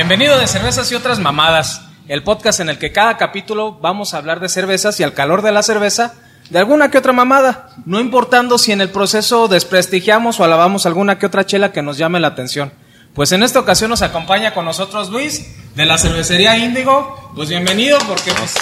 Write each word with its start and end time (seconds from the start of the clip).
Bienvenido 0.00 0.38
de 0.38 0.46
Cervezas 0.46 0.90
y 0.90 0.94
otras 0.94 1.18
mamadas, 1.18 1.82
el 2.08 2.22
podcast 2.22 2.60
en 2.60 2.70
el 2.70 2.78
que 2.78 2.90
cada 2.90 3.18
capítulo 3.18 3.72
vamos 3.82 4.14
a 4.14 4.16
hablar 4.16 4.40
de 4.40 4.48
cervezas 4.48 4.98
y 4.98 5.02
al 5.02 5.12
calor 5.12 5.42
de 5.42 5.52
la 5.52 5.62
cerveza, 5.62 6.14
de 6.48 6.58
alguna 6.58 6.90
que 6.90 6.96
otra 6.96 7.12
mamada, 7.12 7.68
no 7.84 8.00
importando 8.00 8.56
si 8.56 8.72
en 8.72 8.80
el 8.80 8.88
proceso 8.88 9.46
desprestigiamos 9.46 10.40
o 10.40 10.44
alabamos 10.44 10.86
alguna 10.86 11.18
que 11.18 11.26
otra 11.26 11.44
chela 11.44 11.72
que 11.72 11.82
nos 11.82 11.98
llame 11.98 12.18
la 12.18 12.28
atención. 12.28 12.72
Pues 13.12 13.32
en 13.32 13.42
esta 13.42 13.60
ocasión 13.60 13.90
nos 13.90 14.00
acompaña 14.00 14.54
con 14.54 14.64
nosotros 14.64 15.10
Luis 15.10 15.54
de 15.74 15.84
la 15.84 15.98
cervecería 15.98 16.56
Índigo. 16.56 17.32
Pues 17.36 17.50
bienvenido 17.50 17.98
porque 18.08 18.32
pues, 18.32 18.54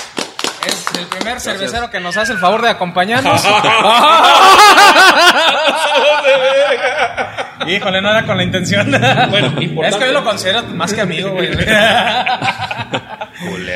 es 0.66 0.86
el 0.98 1.06
primer 1.06 1.40
cervecero 1.40 1.88
que 1.88 2.00
nos 2.00 2.16
hace 2.16 2.32
el 2.32 2.40
favor 2.40 2.62
de 2.62 2.70
acompañarnos. 2.70 3.40
Híjole, 7.66 8.00
no 8.00 8.10
era 8.10 8.24
con 8.24 8.36
la 8.36 8.42
intención. 8.44 8.90
Bueno, 9.30 9.48
importante. 9.60 9.88
Es 9.88 9.96
que 9.96 10.06
yo 10.06 10.12
lo 10.12 10.24
considero 10.24 10.62
más 10.62 10.92
que 10.92 11.00
amigo, 11.00 11.30
güey. 11.30 11.50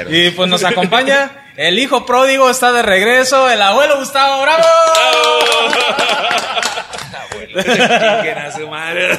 y 0.08 0.30
pues 0.30 0.48
nos 0.48 0.64
acompaña 0.64 1.30
el 1.56 1.78
hijo 1.78 2.06
pródigo, 2.06 2.48
está 2.48 2.72
de 2.72 2.82
regreso, 2.82 3.50
el 3.50 3.60
abuelo 3.60 3.98
Gustavo, 3.98 4.42
¡bravo! 4.42 4.62
Chinguen 7.54 8.38
a 8.38 8.52
su 8.52 8.68
madre. 8.68 9.18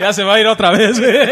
ya 0.00 0.12
se 0.12 0.24
va 0.24 0.34
a 0.34 0.40
ir 0.40 0.46
otra 0.46 0.70
vez, 0.70 0.98
güey. 0.98 1.28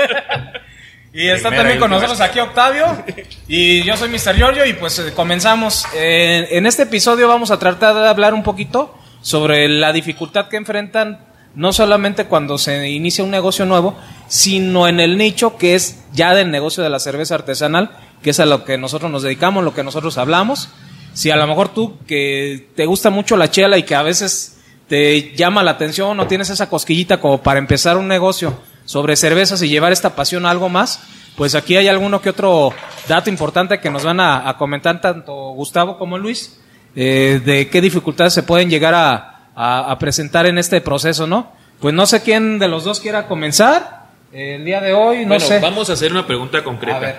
Y 1.13 1.29
está 1.29 1.49
Primera 1.49 1.63
también 1.63 1.79
con 1.81 1.91
nosotros 1.91 2.21
aquí 2.21 2.41
Octavio. 2.41 3.03
Y 3.49 3.83
yo 3.85 3.97
soy 3.97 4.11
Mr. 4.11 4.37
Giorgio 4.37 4.67
y 4.67 4.75
pues 4.75 4.99
eh, 4.99 5.15
comenzamos. 5.15 5.87
Eh, 5.95 6.49
en 6.51 6.67
este 6.67 6.83
episodio 6.83 7.27
vamos 7.27 7.51
a 7.51 7.59
tratar 7.59 7.95
de 7.95 8.07
hablar 8.07 8.35
un 8.35 8.43
poquito 8.43 8.95
sobre 9.23 9.67
la 9.67 9.95
dificultad 9.95 10.49
que 10.49 10.59
enfrentan 10.59 11.25
no 11.57 11.73
solamente 11.73 12.27
cuando 12.27 12.59
se 12.59 12.89
inicia 12.91 13.25
un 13.25 13.31
negocio 13.31 13.65
nuevo, 13.65 13.97
sino 14.29 14.87
en 14.87 15.01
el 15.01 15.17
nicho 15.17 15.57
que 15.57 15.75
es 15.75 16.05
ya 16.13 16.35
del 16.35 16.51
negocio 16.51 16.83
de 16.83 16.91
la 16.91 17.01
cerveza 17.01 17.35
artesanal, 17.35 17.91
que 18.23 18.31
es 18.31 18.41
a 18.41 18.47
lo 18.47 18.65
que 18.65 18.77
nosotros 18.77 19.11
nos 19.11 19.23
dedicamos, 19.23 19.65
lo 19.65 19.75
que 19.75 19.83
nosotros 19.83 20.19
hablamos. 20.19 20.69
Si 21.15 21.31
a 21.31 21.37
lo 21.37 21.47
mejor 21.47 21.71
tú 21.71 21.97
que 22.07 22.69
te 22.77 22.85
gusta 22.85 23.09
mucho 23.09 23.39
la 23.39 23.51
chela 23.51 23.79
y 23.79 23.85
que 23.85 23.95
a 23.95 24.03
veces 24.03 24.59
te 24.87 25.35
llama 25.35 25.63
la 25.63 25.73
atención 25.73 26.21
o 26.21 26.27
tienes 26.27 26.51
esa 26.51 26.69
cosquillita 26.69 27.21
como 27.21 27.43
para 27.43 27.59
empezar 27.59 27.97
un 27.97 28.07
negocio 28.07 28.61
sobre 28.85 29.17
cervezas 29.17 29.63
y 29.63 29.69
llevar 29.69 29.93
esta 29.93 30.15
pasión 30.15 30.45
a 30.45 30.51
algo 30.51 30.69
más, 30.69 31.01
pues 31.37 31.55
aquí 31.55 31.77
hay 31.77 31.89
alguno 31.89 32.21
que 32.21 32.31
otro 32.31 32.75
dato 33.09 33.31
importante 33.31 33.81
que 33.81 33.91
nos 33.91 34.05
van 34.05 34.21
a, 34.21 34.57
comentar 34.59 35.01
tanto 35.01 35.33
Gustavo 35.53 35.97
como 35.97 36.19
Luis, 36.19 36.61
eh, 36.95 37.41
de 37.45 37.69
qué 37.71 37.81
dificultades 37.81 38.35
se 38.35 38.43
pueden 38.43 38.69
llegar 38.69 38.95
a, 38.95 39.36
a- 39.57 39.91
a 39.91 39.99
presentar 39.99 40.47
en 40.47 40.59
este 40.59 40.81
proceso, 40.81 41.27
¿no? 41.27 41.51
Pues 41.81 41.93
no 41.95 42.07
sé 42.07 42.23
quién 42.23 42.59
de 42.61 42.69
los 42.69 42.85
dos 42.85 43.01
quiera 43.01 43.27
comenzar 43.27 44.07
eh, 44.33 44.57
el 44.57 44.65
día 44.65 44.81
de 44.81 44.93
hoy, 44.93 45.23
no 45.23 45.29
bueno, 45.29 45.45
sé. 45.45 45.59
vamos 45.61 45.91
a 45.91 45.95
hacer 45.95 46.13
una 46.13 46.27
pregunta 46.27 46.59
A 46.59 46.65
concreta. 46.65 46.99
ver, 47.01 47.17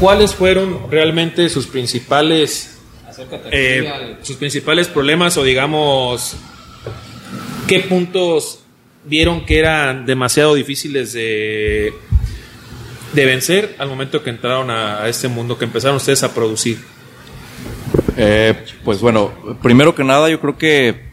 ¿Cuáles 0.00 0.34
fueron 0.34 0.90
realmente 0.90 1.48
sus 1.48 1.66
principales 1.66 2.78
eh, 3.50 3.90
al- 3.92 4.18
sus 4.24 4.36
principales 4.36 4.86
problemas 4.88 5.36
o 5.36 5.42
digamos 5.44 6.36
qué 7.66 7.80
puntos 7.80 8.60
vieron 9.04 9.44
que 9.44 9.58
eran 9.58 10.06
demasiado 10.06 10.54
difíciles 10.54 11.12
de 11.12 11.92
de 13.12 13.24
vencer 13.24 13.74
al 13.78 13.88
momento 13.88 14.22
que 14.22 14.30
entraron 14.30 14.70
a, 14.70 15.02
a 15.02 15.08
este 15.08 15.26
mundo 15.28 15.58
que 15.58 15.64
empezaron 15.64 15.96
ustedes 15.96 16.22
a 16.22 16.32
producir? 16.34 16.78
Eh, 18.20 18.54
pues 18.84 19.00
bueno, 19.00 19.30
primero 19.62 19.94
que 19.94 20.02
nada 20.02 20.28
yo 20.28 20.40
creo 20.40 20.58
que 20.58 21.06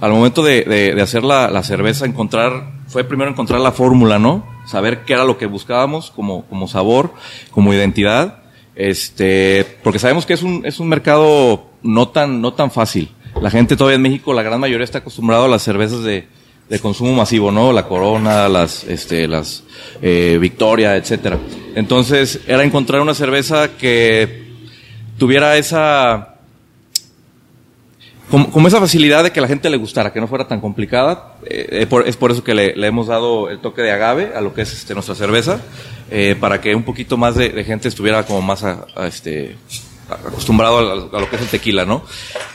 al 0.00 0.12
momento 0.12 0.42
de, 0.42 0.62
de- 0.62 0.94
de 0.94 1.02
hacer 1.02 1.24
la, 1.24 1.50
la 1.50 1.62
cerveza, 1.64 2.06
encontrar, 2.06 2.70
fue 2.86 3.04
primero 3.04 3.30
encontrar 3.30 3.60
la 3.60 3.72
fórmula, 3.72 4.18
¿no? 4.18 4.46
Saber 4.66 5.00
qué 5.04 5.14
era 5.14 5.24
lo 5.24 5.38
que 5.38 5.46
buscábamos 5.46 6.10
como, 6.12 6.44
como 6.46 6.68
sabor, 6.68 7.14
como 7.50 7.74
identidad, 7.74 8.42
este, 8.76 9.66
porque 9.82 9.98
sabemos 9.98 10.24
que 10.24 10.34
es 10.34 10.42
un, 10.42 10.62
es 10.64 10.78
un 10.80 10.88
mercado 10.88 11.66
no 11.82 12.08
tan, 12.08 12.40
no 12.40 12.52
tan 12.54 12.70
fácil. 12.70 13.10
La 13.40 13.50
gente 13.50 13.76
todavía 13.76 13.96
en 13.96 14.02
México, 14.02 14.32
la 14.32 14.42
gran 14.42 14.60
mayoría 14.60 14.84
está 14.84 14.98
acostumbrado 14.98 15.44
a 15.46 15.48
las 15.48 15.62
cervezas 15.62 16.02
de, 16.04 16.26
de 16.68 16.78
consumo 16.78 17.12
masivo, 17.12 17.50
¿no? 17.50 17.72
La 17.72 17.88
Corona, 17.88 18.48
las, 18.48 18.84
este, 18.84 19.26
las, 19.26 19.64
eh, 20.00 20.38
Victoria, 20.40 20.96
etcétera. 20.96 21.38
Entonces, 21.74 22.40
era 22.46 22.62
encontrar 22.62 23.00
una 23.00 23.14
cerveza 23.14 23.76
que 23.76 24.42
tuviera 25.18 25.56
esa, 25.56 26.31
como, 28.32 28.50
como 28.50 28.66
esa 28.66 28.80
facilidad 28.80 29.22
de 29.24 29.30
que 29.30 29.42
la 29.42 29.46
gente 29.46 29.68
le 29.68 29.76
gustara, 29.76 30.10
que 30.10 30.18
no 30.20 30.26
fuera 30.26 30.48
tan 30.48 30.60
complicada. 30.62 31.34
Eh, 31.44 31.82
eh, 31.82 31.86
por- 31.86 32.08
es 32.08 32.16
por 32.16 32.32
eso 32.32 32.42
que 32.42 32.54
le, 32.54 32.74
le 32.74 32.86
hemos 32.86 33.06
dado 33.08 33.50
el 33.50 33.58
toque 33.60 33.82
de 33.82 33.90
agave 33.92 34.32
a 34.34 34.40
lo 34.40 34.54
que 34.54 34.62
es 34.62 34.72
este, 34.72 34.94
nuestra 34.94 35.14
cerveza, 35.14 35.60
eh, 36.10 36.34
para 36.40 36.62
que 36.62 36.74
un 36.74 36.82
poquito 36.82 37.18
más 37.18 37.34
de, 37.34 37.50
de 37.50 37.62
gente 37.62 37.88
estuviera 37.88 38.24
como 38.24 38.40
más 38.40 38.64
a- 38.64 38.86
a 38.96 39.06
este, 39.06 39.56
acostumbrado 40.08 40.78
a, 40.78 41.20
lo 41.20 41.28
que 41.28 41.36
es 41.36 41.42
el 41.42 41.48
tequila, 41.48 41.84
¿no? 41.84 42.04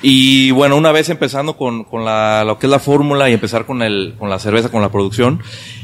Y 0.02 0.50
bueno, 0.50 0.76
una 0.78 0.92
vez 0.92 1.10
empezando 1.10 1.56
con, 1.58 1.84
con 1.84 2.04
la, 2.06 2.44
lo 2.44 2.58
que 2.58 2.66
es 2.66 2.72
la 2.72 2.80
fórmula 2.80 3.30
y 3.30 3.34
empezar 3.34 3.66
con, 3.68 3.84
el, 3.84 4.16
con 4.18 4.32
la 4.32 4.40
cerveza, 4.40 4.70
con 4.70 4.82
la 4.82 4.92
producción, 4.92 5.42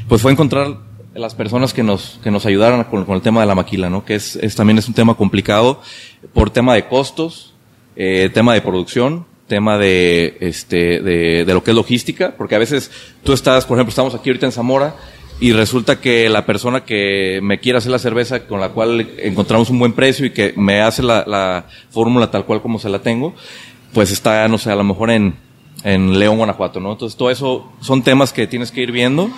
pues 0.08 0.22
fue 0.22 0.32
encontrar 0.32 0.76
las 1.14 1.36
personas 1.36 1.72
que 1.72 1.84
nos, 1.84 2.18
que 2.24 2.32
nos 2.32 2.44
ayudaran 2.46 2.82
con, 2.84 3.04
con 3.04 3.14
el 3.14 3.22
tema 3.22 3.40
de 3.42 3.46
la 3.46 3.54
maquila, 3.54 3.88
¿no? 3.90 4.04
Que 4.04 4.16
es, 4.16 4.34
es 4.34 4.56
también 4.56 4.78
es 4.78 4.88
un 4.88 4.94
tema 4.94 5.14
complicado 5.14 5.80
por 6.32 6.50
tema 6.50 6.74
de 6.74 6.88
costos, 6.88 7.54
eh, 7.94 8.28
tema 8.34 8.54
de 8.54 8.60
producción, 8.60 9.24
tema 9.46 9.78
de, 9.78 10.36
este, 10.40 11.00
de, 11.00 11.44
de 11.44 11.54
lo 11.54 11.62
que 11.62 11.72
es 11.72 11.76
logística, 11.76 12.34
porque 12.36 12.54
a 12.54 12.58
veces 12.58 12.90
tú 13.22 13.32
estás, 13.32 13.66
por 13.66 13.76
ejemplo, 13.76 13.90
estamos 13.90 14.14
aquí 14.14 14.30
ahorita 14.30 14.46
en 14.46 14.52
Zamora 14.52 14.94
y 15.40 15.52
resulta 15.52 16.00
que 16.00 16.28
la 16.28 16.46
persona 16.46 16.84
que 16.84 17.40
me 17.42 17.58
quiere 17.58 17.78
hacer 17.78 17.90
la 17.90 17.98
cerveza 17.98 18.46
con 18.46 18.60
la 18.60 18.70
cual 18.70 19.06
encontramos 19.18 19.68
un 19.68 19.78
buen 19.78 19.92
precio 19.92 20.24
y 20.26 20.30
que 20.30 20.54
me 20.56 20.80
hace 20.80 21.02
la, 21.02 21.24
la 21.26 21.66
fórmula 21.90 22.30
tal 22.30 22.44
cual 22.44 22.62
como 22.62 22.78
se 22.78 22.88
la 22.88 23.00
tengo, 23.00 23.34
pues 23.92 24.10
está, 24.10 24.46
no 24.48 24.58
sé, 24.58 24.70
a 24.70 24.76
lo 24.76 24.84
mejor 24.84 25.10
en, 25.10 25.34
en 25.82 26.18
León, 26.18 26.38
Guanajuato, 26.38 26.80
¿no? 26.80 26.92
Entonces 26.92 27.16
todo 27.16 27.30
eso 27.30 27.72
son 27.80 28.02
temas 28.02 28.32
que 28.32 28.46
tienes 28.46 28.70
que 28.70 28.80
ir 28.80 28.92
viendo 28.92 29.28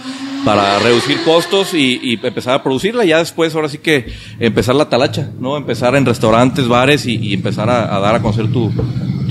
para 0.45 0.79
reducir 0.79 1.19
costos 1.25 1.75
y, 1.75 1.99
y 2.03 2.21
empezar 2.23 2.55
a 2.55 2.63
producirla. 2.63 3.05
Ya 3.05 3.19
después, 3.19 3.55
ahora 3.55 3.69
sí 3.69 3.79
que 3.79 4.13
empezar 4.39 4.75
la 4.77 4.89
talacha, 4.89 5.31
¿no? 5.41 5.57
Empezar 5.57 5.97
en 5.97 6.07
restaurantes, 6.07 6.69
bares 6.69 7.07
y, 7.07 7.17
y 7.17 7.35
empezar 7.35 7.69
a, 7.69 7.97
a 7.97 7.99
dar 8.01 8.15
a 8.15 8.23
conocer 8.23 8.53
tu, 8.53 8.71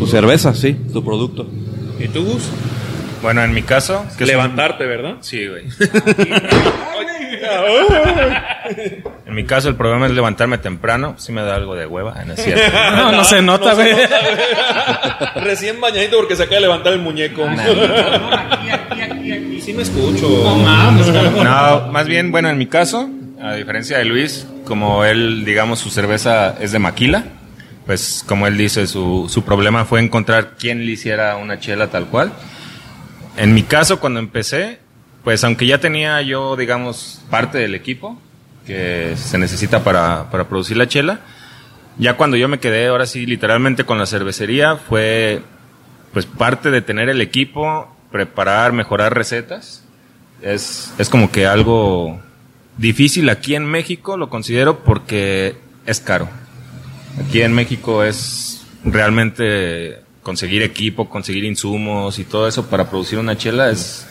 tu 0.06 0.12
cerveza, 0.12 0.54
sí, 0.54 0.74
tu 0.94 1.04
producto. 1.04 1.48
¿Y 2.00 2.08
tú, 2.08 2.24
Gus? 2.26 2.44
Bueno, 3.22 3.44
en 3.44 3.54
mi 3.54 3.64
caso, 3.64 4.06
que 4.18 4.24
es 4.26 4.30
un- 4.30 4.36
Levantarte, 4.36 4.86
¿verdad? 4.86 5.16
Sí, 5.22 5.48
güey. 5.48 5.64
en 9.26 9.34
mi 9.36 9.46
caso, 9.46 9.70
el 9.70 9.76
problema 9.76 10.06
es 10.08 10.12
levantarme 10.14 10.58
temprano. 10.58 11.16
Sí 11.18 11.32
me 11.32 11.42
da 11.42 11.56
algo 11.56 11.76
de 11.76 11.86
hueva, 11.88 12.24
¿no 12.26 12.34
es 12.34 12.44
cierto? 12.44 12.64
No, 12.96 13.12
no 13.12 13.24
se 13.24 13.42
nota, 13.42 13.70
No 13.72 13.76
se 13.76 13.82
güey. 13.82 13.96
nota, 14.04 14.20
güey. 15.34 15.46
Recién 15.46 15.82
bañadito 15.82 16.18
porque 16.18 16.36
se 16.36 16.44
acaba 16.44 16.56
de 16.58 16.62
levantar 16.62 16.94
el 16.94 17.00
muñeco. 17.00 17.44
Sí 19.62 19.74
me 19.74 19.84
escucho. 19.84 20.28
No, 21.44 21.88
más 21.92 22.08
bien, 22.08 22.32
bueno, 22.32 22.50
en 22.50 22.58
mi 22.58 22.68
caso, 22.68 23.10
a 23.42 23.54
diferencia 23.54 23.98
de 23.98 24.06
Luis, 24.06 24.48
como 24.66 25.04
él, 25.06 25.44
digamos, 25.46 25.80
su 25.80 25.90
cerveza 25.90 26.56
es 26.60 26.72
de 26.72 26.80
maquila, 26.80 27.24
pues 27.86 28.24
como 28.28 28.48
él 28.48 28.58
dice, 28.58 28.88
su, 28.88 29.28
su 29.30 29.44
problema 29.44 29.86
fue 29.86 30.00
encontrar 30.02 30.56
quién 30.58 30.86
le 30.86 30.92
hiciera 30.92 31.38
una 31.38 31.60
chela 31.60 31.88
tal 31.88 32.08
cual. 32.08 32.34
En 33.38 33.54
mi 33.54 33.64
caso, 33.64 34.00
cuando 34.00 34.20
empecé, 34.20 34.80
pues 35.24 35.44
aunque 35.44 35.68
ya 35.68 35.80
tenía 35.80 36.22
yo, 36.22 36.56
digamos, 36.56 37.22
parte 37.30 37.58
del 37.58 37.76
equipo 37.76 38.20
que 38.66 39.14
se 39.18 39.38
necesita 39.38 39.84
para, 39.84 40.32
para 40.32 40.48
producir 40.48 40.78
la 40.78 40.88
chela, 40.88 41.20
ya 41.98 42.18
cuando 42.18 42.38
yo 42.38 42.48
me 42.48 42.60
quedé, 42.60 42.88
ahora 42.88 43.06
sí, 43.06 43.26
literalmente 43.26 43.86
con 43.86 43.98
la 43.98 44.06
cervecería, 44.06 44.78
fue 44.78 45.42
pues 46.12 46.26
parte 46.26 46.72
de 46.72 46.82
tener 46.82 47.10
el 47.10 47.22
equipo, 47.22 47.94
preparar, 48.12 48.74
mejorar 48.74 49.14
recetas. 49.14 49.84
Es, 50.42 50.94
es 50.98 51.10
como 51.10 51.32
que 51.32 51.46
algo 51.46 52.20
difícil 52.78 53.30
aquí 53.30 53.56
en 53.56 53.66
México, 53.66 54.18
lo 54.18 54.30
considero 54.30 54.84
porque 54.84 55.56
es 55.86 56.00
caro. 56.00 56.30
Aquí 57.20 57.42
en 57.42 57.54
México 57.54 58.04
es 58.04 58.66
realmente 58.84 60.00
conseguir 60.22 60.64
equipo, 60.64 61.10
conseguir 61.10 61.44
insumos 61.44 62.20
y 62.20 62.24
todo 62.24 62.48
eso 62.48 62.68
para 62.68 62.90
producir 62.90 63.20
una 63.20 63.38
chela 63.38 63.70
es, 63.70 64.08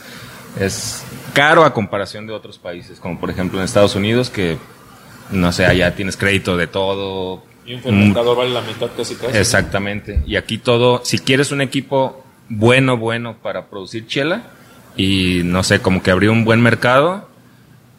es 0.59 1.05
caro 1.35 1.65
a 1.65 1.75
comparación 1.75 2.27
de 2.27 2.33
otros 2.33 2.59
países, 2.59 3.01
como 3.01 3.19
por 3.19 3.31
ejemplo 3.31 3.59
en 3.59 3.65
Estados 3.65 3.95
Unidos, 3.97 4.31
que 4.31 4.57
no 5.31 5.53
sé, 5.53 5.67
allá 5.67 5.95
tienes 5.95 6.17
crédito 6.17 6.57
de 6.57 6.67
todo. 6.67 7.43
Y 7.67 7.75
un 7.75 7.83
fermentador 7.83 8.37
vale 8.37 8.51
la 8.51 8.61
mitad 8.61 8.89
casi 8.97 9.15
casi. 9.17 9.37
Exactamente. 9.37 10.23
Y 10.27 10.37
aquí 10.37 10.59
todo, 10.59 11.01
si 11.05 11.19
quieres 11.19 11.51
un 11.51 11.61
equipo 11.61 12.25
bueno, 12.49 12.97
bueno 12.97 13.37
para 13.43 13.67
producir 13.69 14.07
chela 14.07 14.45
y 14.97 15.43
no 15.45 15.63
sé, 15.63 15.81
como 15.81 16.03
que 16.03 16.11
abrir 16.11 16.31
un 16.31 16.45
buen 16.45 16.61
mercado, 16.63 17.29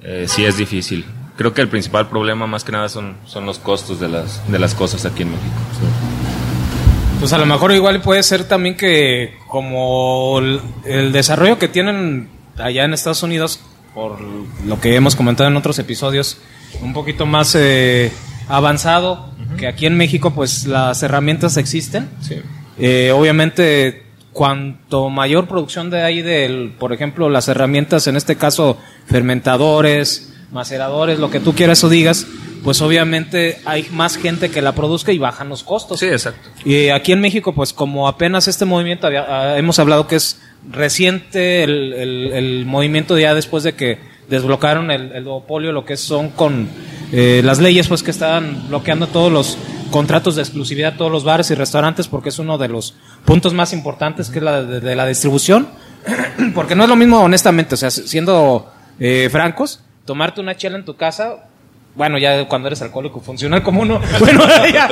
eh, 0.01 0.25
sí 0.27 0.45
es 0.45 0.57
difícil. 0.57 1.05
Creo 1.37 1.53
que 1.53 1.61
el 1.61 1.67
principal 1.67 2.07
problema 2.07 2.47
más 2.47 2.63
que 2.63 2.71
nada 2.71 2.87
son, 2.89 3.17
son 3.25 3.45
los 3.45 3.59
costos 3.59 3.99
de 3.99 4.07
las, 4.07 4.49
de 4.49 4.59
las 4.59 4.73
cosas 4.73 5.05
aquí 5.05 5.23
en 5.23 5.31
México. 5.31 5.55
Pues 7.19 7.33
a 7.33 7.37
lo 7.37 7.45
mejor 7.45 7.71
igual 7.71 8.01
puede 8.01 8.23
ser 8.23 8.47
también 8.47 8.77
que 8.77 9.37
como 9.47 10.39
el, 10.39 10.61
el 10.85 11.11
desarrollo 11.11 11.59
que 11.59 11.67
tienen 11.67 12.29
allá 12.57 12.85
en 12.85 12.93
Estados 12.93 13.23
Unidos 13.23 13.59
por 13.95 14.19
lo 14.19 14.79
que 14.79 14.95
hemos 14.95 15.15
comentado 15.15 15.49
en 15.49 15.55
otros 15.55 15.79
episodios, 15.79 16.37
un 16.81 16.93
poquito 16.93 17.25
más 17.25 17.55
eh, 17.55 18.11
avanzado, 18.49 19.29
que 19.57 19.67
aquí 19.67 19.85
en 19.85 19.95
México 19.95 20.33
pues 20.35 20.67
las 20.67 21.01
herramientas 21.01 21.55
existen. 21.55 22.09
Eh, 22.77 23.13
obviamente, 23.15 24.03
cuanto 24.33 25.09
mayor 25.09 25.47
producción 25.47 25.89
de 25.89 26.03
ahí 26.03 26.21
del, 26.21 26.73
por 26.77 26.91
ejemplo, 26.91 27.29
las 27.29 27.47
herramientas, 27.47 28.07
en 28.07 28.17
este 28.17 28.35
caso, 28.35 28.77
fermentadores, 29.05 30.34
maceradores, 30.55 31.19
lo 31.19 31.29
que 31.29 31.39
tú 31.39 31.53
quieras 31.53 31.83
o 31.83 31.89
digas, 31.89 32.25
pues 32.63 32.81
obviamente 32.81 33.59
hay 33.65 33.87
más 33.91 34.17
gente 34.17 34.49
que 34.49 34.61
la 34.63 34.71
produzca 34.73 35.11
y 35.11 35.19
bajan 35.19 35.49
los 35.49 35.61
costos. 35.63 35.99
Sí, 35.99 36.07
exacto. 36.07 36.49
Y 36.67 36.89
aquí 36.89 37.11
en 37.11 37.21
México, 37.21 37.53
pues 37.53 37.73
como 37.73 38.07
apenas 38.07 38.47
este 38.47 38.65
movimiento, 38.65 39.05
había- 39.05 39.25
ah, 39.27 39.57
hemos 39.59 39.77
hablado 39.77 40.07
que 40.07 40.15
es 40.15 40.39
reciente 40.71 41.63
el, 41.63 41.93
el- 41.93 42.31
el 42.33 42.65
movimiento 42.65 43.19
ya 43.19 43.35
después 43.35 43.63
de 43.63 43.73
que 43.75 43.99
desbloquearon 44.29 44.89
el, 44.89 45.11
el 45.11 45.23
duopolio, 45.23 45.71
lo 45.71 45.85
que 45.85 45.97
son 45.97 46.29
con 46.29 46.67
eh, 47.11 47.41
las 47.45 47.59
leyes, 47.59 47.87
pues 47.87 48.01
que 48.01 48.09
estaban 48.09 48.67
bloqueando 48.69 49.05
todos 49.07 49.31
los 49.31 49.57
contratos 49.91 50.35
de 50.35 50.41
exclusividad 50.41 50.93
a 50.95 50.97
todos 50.97 51.11
los 51.11 51.23
bares 51.23 51.51
y 51.51 51.55
restaurantes, 51.55 52.07
porque 52.07 52.29
es 52.29 52.39
uno 52.39 52.57
de 52.57 52.67
los 52.67 52.95
puntos 53.25 53.53
más 53.53 53.71
importantes, 53.73 54.29
que 54.29 54.39
es 54.39 54.43
la 54.43 54.63
de, 54.63 54.79
de 54.79 54.95
la 54.95 55.05
distribución. 55.05 55.67
porque 56.55 56.73
no 56.75 56.83
es 56.83 56.89
lo 56.89 56.95
mismo, 56.95 57.19
honestamente, 57.21 57.75
o 57.75 57.77
sea, 57.77 57.91
siendo 57.91 58.71
eh, 58.99 59.29
francos, 59.31 59.81
tomarte 60.05 60.39
una 60.41 60.55
chela 60.55 60.77
en 60.77 60.85
tu 60.85 60.95
casa, 60.95 61.47
bueno, 61.95 62.17
ya 62.17 62.47
cuando 62.47 62.67
eres 62.67 62.81
alcohólico 62.81 63.21
funcional 63.21 63.63
como 63.63 63.81
uno, 63.81 64.01
bueno, 64.19 64.45
ya, 64.71 64.89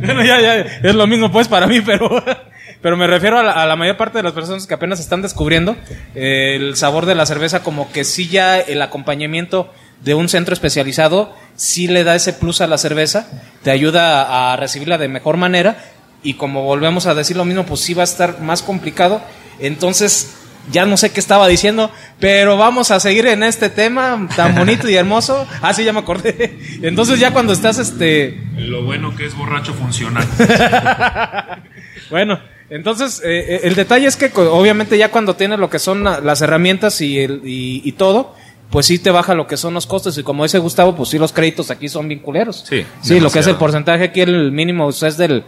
bueno, 0.00 0.24
ya, 0.24 0.40
ya, 0.40 0.56
es 0.60 0.94
lo 0.94 1.06
mismo 1.06 1.32
pues 1.32 1.48
para 1.48 1.66
mí, 1.66 1.80
pero, 1.80 2.22
pero 2.82 2.96
me 2.96 3.06
refiero 3.06 3.38
a 3.38 3.42
la, 3.42 3.52
a 3.52 3.66
la 3.66 3.76
mayor 3.76 3.96
parte 3.96 4.18
de 4.18 4.24
las 4.24 4.32
personas 4.32 4.66
que 4.66 4.74
apenas 4.74 5.00
están 5.00 5.22
descubriendo 5.22 5.76
eh, 6.14 6.56
el 6.56 6.76
sabor 6.76 7.06
de 7.06 7.14
la 7.14 7.26
cerveza, 7.26 7.62
como 7.62 7.90
que 7.90 8.04
sí 8.04 8.28
ya 8.28 8.60
el 8.60 8.82
acompañamiento 8.82 9.72
de 10.00 10.14
un 10.14 10.28
centro 10.28 10.52
especializado 10.52 11.34
sí 11.54 11.88
le 11.88 12.04
da 12.04 12.14
ese 12.14 12.32
plus 12.32 12.60
a 12.60 12.66
la 12.66 12.76
cerveza, 12.76 13.28
te 13.62 13.70
ayuda 13.70 14.22
a, 14.22 14.52
a 14.52 14.56
recibirla 14.56 14.98
de 14.98 15.08
mejor 15.08 15.36
manera 15.36 15.78
y 16.22 16.34
como 16.34 16.62
volvemos 16.64 17.06
a 17.06 17.14
decir 17.14 17.36
lo 17.36 17.44
mismo, 17.44 17.64
pues 17.64 17.80
sí 17.80 17.94
va 17.94 18.02
a 18.02 18.04
estar 18.04 18.40
más 18.40 18.62
complicado, 18.62 19.22
entonces 19.58 20.41
ya 20.70 20.86
no 20.86 20.96
sé 20.96 21.10
qué 21.10 21.20
estaba 21.20 21.48
diciendo, 21.48 21.90
pero 22.20 22.56
vamos 22.56 22.90
a 22.90 23.00
seguir 23.00 23.26
en 23.26 23.42
este 23.42 23.68
tema 23.68 24.28
tan 24.36 24.54
bonito 24.58 24.88
y 24.88 24.94
hermoso. 24.94 25.46
Ah, 25.60 25.72
sí, 25.74 25.84
ya 25.84 25.92
me 25.92 25.98
acordé. 26.00 26.58
Entonces 26.82 27.18
ya 27.18 27.32
cuando 27.32 27.52
estás 27.52 27.78
este 27.78 28.40
Lo 28.56 28.82
bueno 28.84 29.14
que 29.16 29.26
es 29.26 29.34
borracho 29.36 29.74
funcional. 29.74 30.26
bueno, 32.10 32.40
entonces 32.70 33.20
eh, 33.24 33.56
eh, 33.56 33.60
el 33.64 33.74
detalle 33.74 34.06
es 34.06 34.16
que 34.16 34.30
obviamente 34.36 34.96
ya 34.98 35.10
cuando 35.10 35.34
tienes 35.36 35.58
lo 35.58 35.68
que 35.70 35.78
son 35.78 36.04
la- 36.04 36.20
las 36.20 36.40
herramientas 36.42 37.00
y, 37.00 37.18
el- 37.18 37.42
y, 37.44 37.82
y 37.84 37.92
todo, 37.92 38.34
pues 38.70 38.86
sí 38.86 38.98
te 38.98 39.10
baja 39.10 39.34
lo 39.34 39.46
que 39.46 39.56
son 39.56 39.74
los 39.74 39.86
costos 39.86 40.16
y 40.18 40.22
como 40.22 40.44
dice 40.44 40.58
Gustavo, 40.58 40.94
pues 40.96 41.10
sí 41.10 41.18
los 41.18 41.32
créditos 41.32 41.70
aquí 41.70 41.88
son 41.88 42.08
bien 42.08 42.20
culeros. 42.20 42.64
Sí, 42.68 42.84
Sí, 43.02 43.20
lo 43.20 43.30
que 43.30 43.40
es 43.40 43.46
el 43.46 43.56
porcentaje 43.56 44.04
aquí 44.04 44.20
el 44.20 44.52
mínimo 44.52 44.86
o 44.86 44.92
sea, 44.92 45.08
es 45.08 45.16
del 45.16 45.44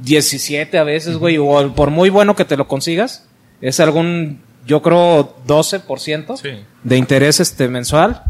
17 0.00 0.78
a 0.78 0.84
veces, 0.84 1.16
güey, 1.16 1.38
o 1.38 1.72
por 1.74 1.90
muy 1.90 2.10
bueno 2.10 2.34
que 2.36 2.44
te 2.44 2.56
lo 2.56 2.66
consigas, 2.68 3.27
es 3.60 3.80
algún 3.80 4.40
yo 4.66 4.82
creo 4.82 5.34
12% 5.46 6.36
Sí. 6.36 6.50
de 6.84 6.96
interés 6.96 7.40
este 7.40 7.68
mensual. 7.68 8.22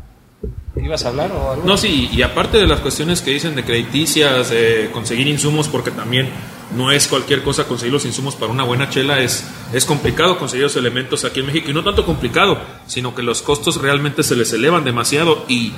¿Ibas 0.77 1.05
a 1.05 1.09
hablar 1.09 1.33
o 1.33 1.51
algo? 1.51 1.65
No, 1.67 1.77
sí, 1.77 2.09
y 2.13 2.23
aparte 2.23 2.59
de 2.59 2.67
las 2.69 2.79
cuestiones 2.79 3.21
que 3.21 3.33
dicen 3.33 3.57
de 3.57 3.65
crediticias, 3.65 4.51
de 4.51 4.89
conseguir 4.93 5.27
insumos, 5.27 5.67
porque 5.67 5.91
también 5.91 6.29
no 6.77 6.93
es 6.93 7.09
cualquier 7.09 7.43
cosa 7.43 7.65
conseguir 7.65 7.93
los 7.95 8.05
insumos 8.05 8.37
para 8.37 8.53
una 8.53 8.63
buena 8.63 8.89
chela, 8.89 9.19
es, 9.21 9.45
es 9.73 9.85
complicado 9.85 10.39
conseguir 10.39 10.65
los 10.65 10.77
elementos 10.77 11.25
aquí 11.25 11.41
en 11.41 11.47
México, 11.47 11.71
y 11.71 11.75
no 11.75 11.83
tanto 11.83 12.07
complicado, 12.07 12.61
sino 12.87 13.17
que 13.17 13.23
los 13.23 13.43
costos 13.43 13.83
realmente 13.83 14.23
se 14.23 14.37
les 14.37 14.53
elevan 14.53 14.85
demasiado 14.85 15.45
y 15.49 15.73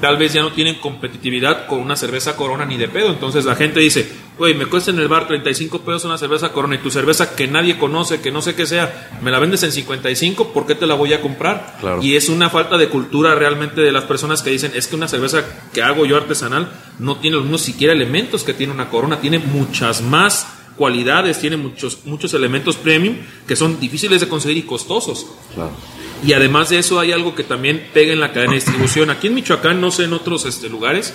tal 0.00 0.16
vez 0.16 0.32
ya 0.32 0.42
no 0.42 0.52
tienen 0.52 0.76
competitividad 0.76 1.66
con 1.66 1.80
una 1.80 1.96
cerveza 1.96 2.36
corona 2.36 2.64
ni 2.64 2.76
de 2.76 2.88
pedo. 2.88 3.10
Entonces 3.10 3.44
la 3.44 3.54
gente 3.54 3.80
dice, 3.80 4.10
güey, 4.38 4.54
me 4.54 4.66
cuesta 4.66 4.90
en 4.90 4.98
el 4.98 5.08
bar 5.08 5.26
35 5.26 5.80
pesos 5.80 6.04
una 6.04 6.18
cerveza 6.18 6.52
corona 6.52 6.76
y 6.76 6.78
tu 6.78 6.90
cerveza 6.90 7.34
que 7.34 7.46
nadie 7.46 7.78
conoce, 7.78 8.20
que 8.20 8.30
no 8.30 8.42
sé 8.42 8.54
qué 8.54 8.66
sea, 8.66 9.10
me 9.22 9.30
la 9.30 9.38
vendes 9.38 9.62
en 9.62 9.72
55, 9.72 10.52
¿por 10.52 10.66
qué 10.66 10.74
te 10.74 10.86
la 10.86 10.94
voy 10.94 11.12
a 11.12 11.20
comprar? 11.20 11.76
Claro. 11.80 12.02
Y 12.02 12.16
es 12.16 12.28
una 12.28 12.50
falta 12.50 12.78
de 12.78 12.88
cultura 12.88 13.34
realmente 13.34 13.80
de 13.80 13.92
las 13.92 14.04
personas 14.04 14.42
que 14.42 14.50
dicen, 14.50 14.72
es 14.74 14.86
que 14.86 14.96
una 14.96 15.08
cerveza 15.08 15.44
que 15.72 15.82
hago 15.82 16.06
yo 16.06 16.16
artesanal 16.16 16.72
no 16.98 17.16
tiene 17.16 17.36
los 17.36 17.44
mismos 17.44 17.62
siquiera 17.62 17.92
elementos 17.92 18.42
que 18.42 18.54
tiene 18.54 18.72
una 18.72 18.88
corona, 18.88 19.20
tiene 19.20 19.38
muchas 19.38 20.00
más 20.00 20.46
cualidades, 20.76 21.38
tiene 21.38 21.58
muchos, 21.58 22.06
muchos 22.06 22.32
elementos 22.32 22.76
premium 22.76 23.16
que 23.46 23.54
son 23.54 23.78
difíciles 23.78 24.22
de 24.22 24.28
conseguir 24.28 24.56
y 24.56 24.62
costosos. 24.62 25.26
Claro. 25.54 25.72
Y 26.22 26.32
además 26.34 26.68
de 26.68 26.78
eso 26.78 27.00
hay 27.00 27.12
algo 27.12 27.34
que 27.34 27.44
también 27.44 27.88
pega 27.94 28.12
en 28.12 28.20
la 28.20 28.32
cadena 28.32 28.52
de 28.52 28.60
distribución. 28.60 29.10
Aquí 29.10 29.28
en 29.28 29.34
Michoacán, 29.34 29.80
no 29.80 29.90
sé 29.90 30.04
en 30.04 30.12
otros 30.12 30.44
este, 30.44 30.68
lugares, 30.68 31.14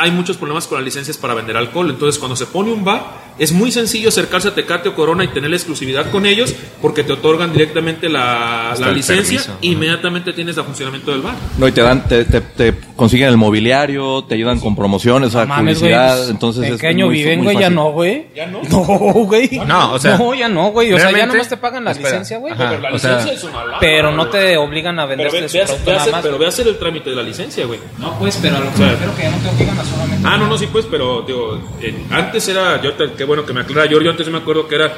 hay 0.00 0.10
muchos 0.10 0.36
problemas 0.36 0.66
con 0.66 0.78
las 0.78 0.84
licencias 0.84 1.16
para 1.16 1.34
vender 1.34 1.56
alcohol. 1.56 1.90
Entonces, 1.90 2.18
cuando 2.18 2.34
se 2.36 2.46
pone 2.46 2.72
un 2.72 2.84
bar, 2.84 3.30
es 3.38 3.52
muy 3.52 3.70
sencillo 3.72 4.08
acercarse 4.10 4.48
a 4.48 4.54
Tecate 4.54 4.88
o 4.90 4.94
Corona 4.94 5.24
y 5.24 5.28
tener 5.28 5.50
la 5.50 5.56
exclusividad 5.56 6.10
con 6.10 6.26
ellos 6.26 6.54
porque 6.82 7.04
te 7.04 7.12
otorgan 7.12 7.52
directamente 7.52 8.08
la, 8.08 8.74
la 8.78 8.90
licencia 8.92 9.38
permiso. 9.38 9.58
e 9.62 9.66
inmediatamente 9.68 10.32
tienes 10.32 10.56
el 10.58 10.64
funcionamiento 10.64 11.10
del 11.12 11.22
bar. 11.22 11.34
No, 11.56 11.66
y 11.68 11.72
te 11.72 11.80
dan, 11.82 12.06
te, 12.06 12.24
te, 12.24 12.40
te 12.40 12.74
consiguen 12.96 13.28
el 13.28 13.36
mobiliario, 13.38 14.24
te 14.24 14.34
ayudan 14.34 14.60
con 14.60 14.76
promociones, 14.76 15.34
mames, 15.34 15.48
güey. 15.80 15.90
publicidad, 15.92 16.16
pues, 16.18 16.30
entonces 16.30 16.64
¿En 16.66 16.74
es 16.74 16.80
qué 16.80 16.86
año 16.88 17.06
muy- 17.06 17.14
viven, 17.16 17.44
güey? 17.44 17.58
Ya 17.58 17.70
no, 17.70 17.92
güey. 17.92 18.26
¿Ya 18.34 18.46
no? 18.46 18.60
No, 18.70 18.86
güey. 19.24 19.48
No, 19.66 19.92
o 19.94 19.98
sea, 19.98 20.16
No, 20.18 20.34
ya 20.34 20.48
no, 20.48 20.70
güey. 20.70 20.92
O 20.92 20.98
sea, 20.98 21.10
ya 21.10 21.26
nomás 21.26 21.48
te 21.48 21.56
pagan 21.56 21.84
la 21.84 21.92
Espera. 21.92 22.10
licencia, 22.10 22.38
güey. 22.38 22.54
Pero 22.56 22.78
la 22.78 22.92
o 22.92 22.98
sea, 22.98 23.20
es 23.30 23.42
una 23.44 23.78
Pero 23.80 24.12
no 24.12 24.28
te 24.28 24.56
obligan 24.56 24.98
a 24.98 25.06
vender 25.06 25.28
Pero 25.30 25.46
ve, 25.50 25.60
a- 25.60 25.64
a 25.64 25.66
nada 25.66 26.00
hacer- 26.02 26.12
más. 26.12 26.22
pero 26.22 26.38
ve 26.38 26.46
a 26.46 26.48
hacer 26.48 26.66
el 26.68 26.78
trámite 26.78 27.10
de 27.10 27.16
la 27.16 27.22
licencia, 27.22 27.64
güey. 27.66 27.80
No, 27.98 28.18
pues, 28.18 28.38
pero 28.42 28.56
a 28.56 28.60
lo 28.60 28.66
que 28.66 28.74
O 28.74 28.76
sea, 28.76 28.86
me 28.86 28.92
refiero 28.92 29.16
que 29.16 29.22
ya 29.22 29.30
no 29.30 29.36
te 29.38 29.48
obligan 29.56 29.78
a 29.78 29.84
solamente. 29.90 30.28
Ah, 30.28 30.36
no, 30.38 30.46
no, 30.46 30.56
sí, 30.58 30.68
pues, 30.70 30.86
pero 30.90 31.22
digo, 31.22 31.60
eh, 31.80 32.04
antes 32.10 32.46
era, 32.48 32.80
yo 32.82 32.94
te- 32.94 33.12
qué 33.12 33.24
bueno 33.24 33.44
que 33.44 33.52
me 33.52 33.60
aclara, 33.60 33.82
antes 33.84 34.26
yo 34.26 34.32
me 34.32 34.38
acuerdo 34.38 34.66
que 34.68 34.74
era, 34.76 34.94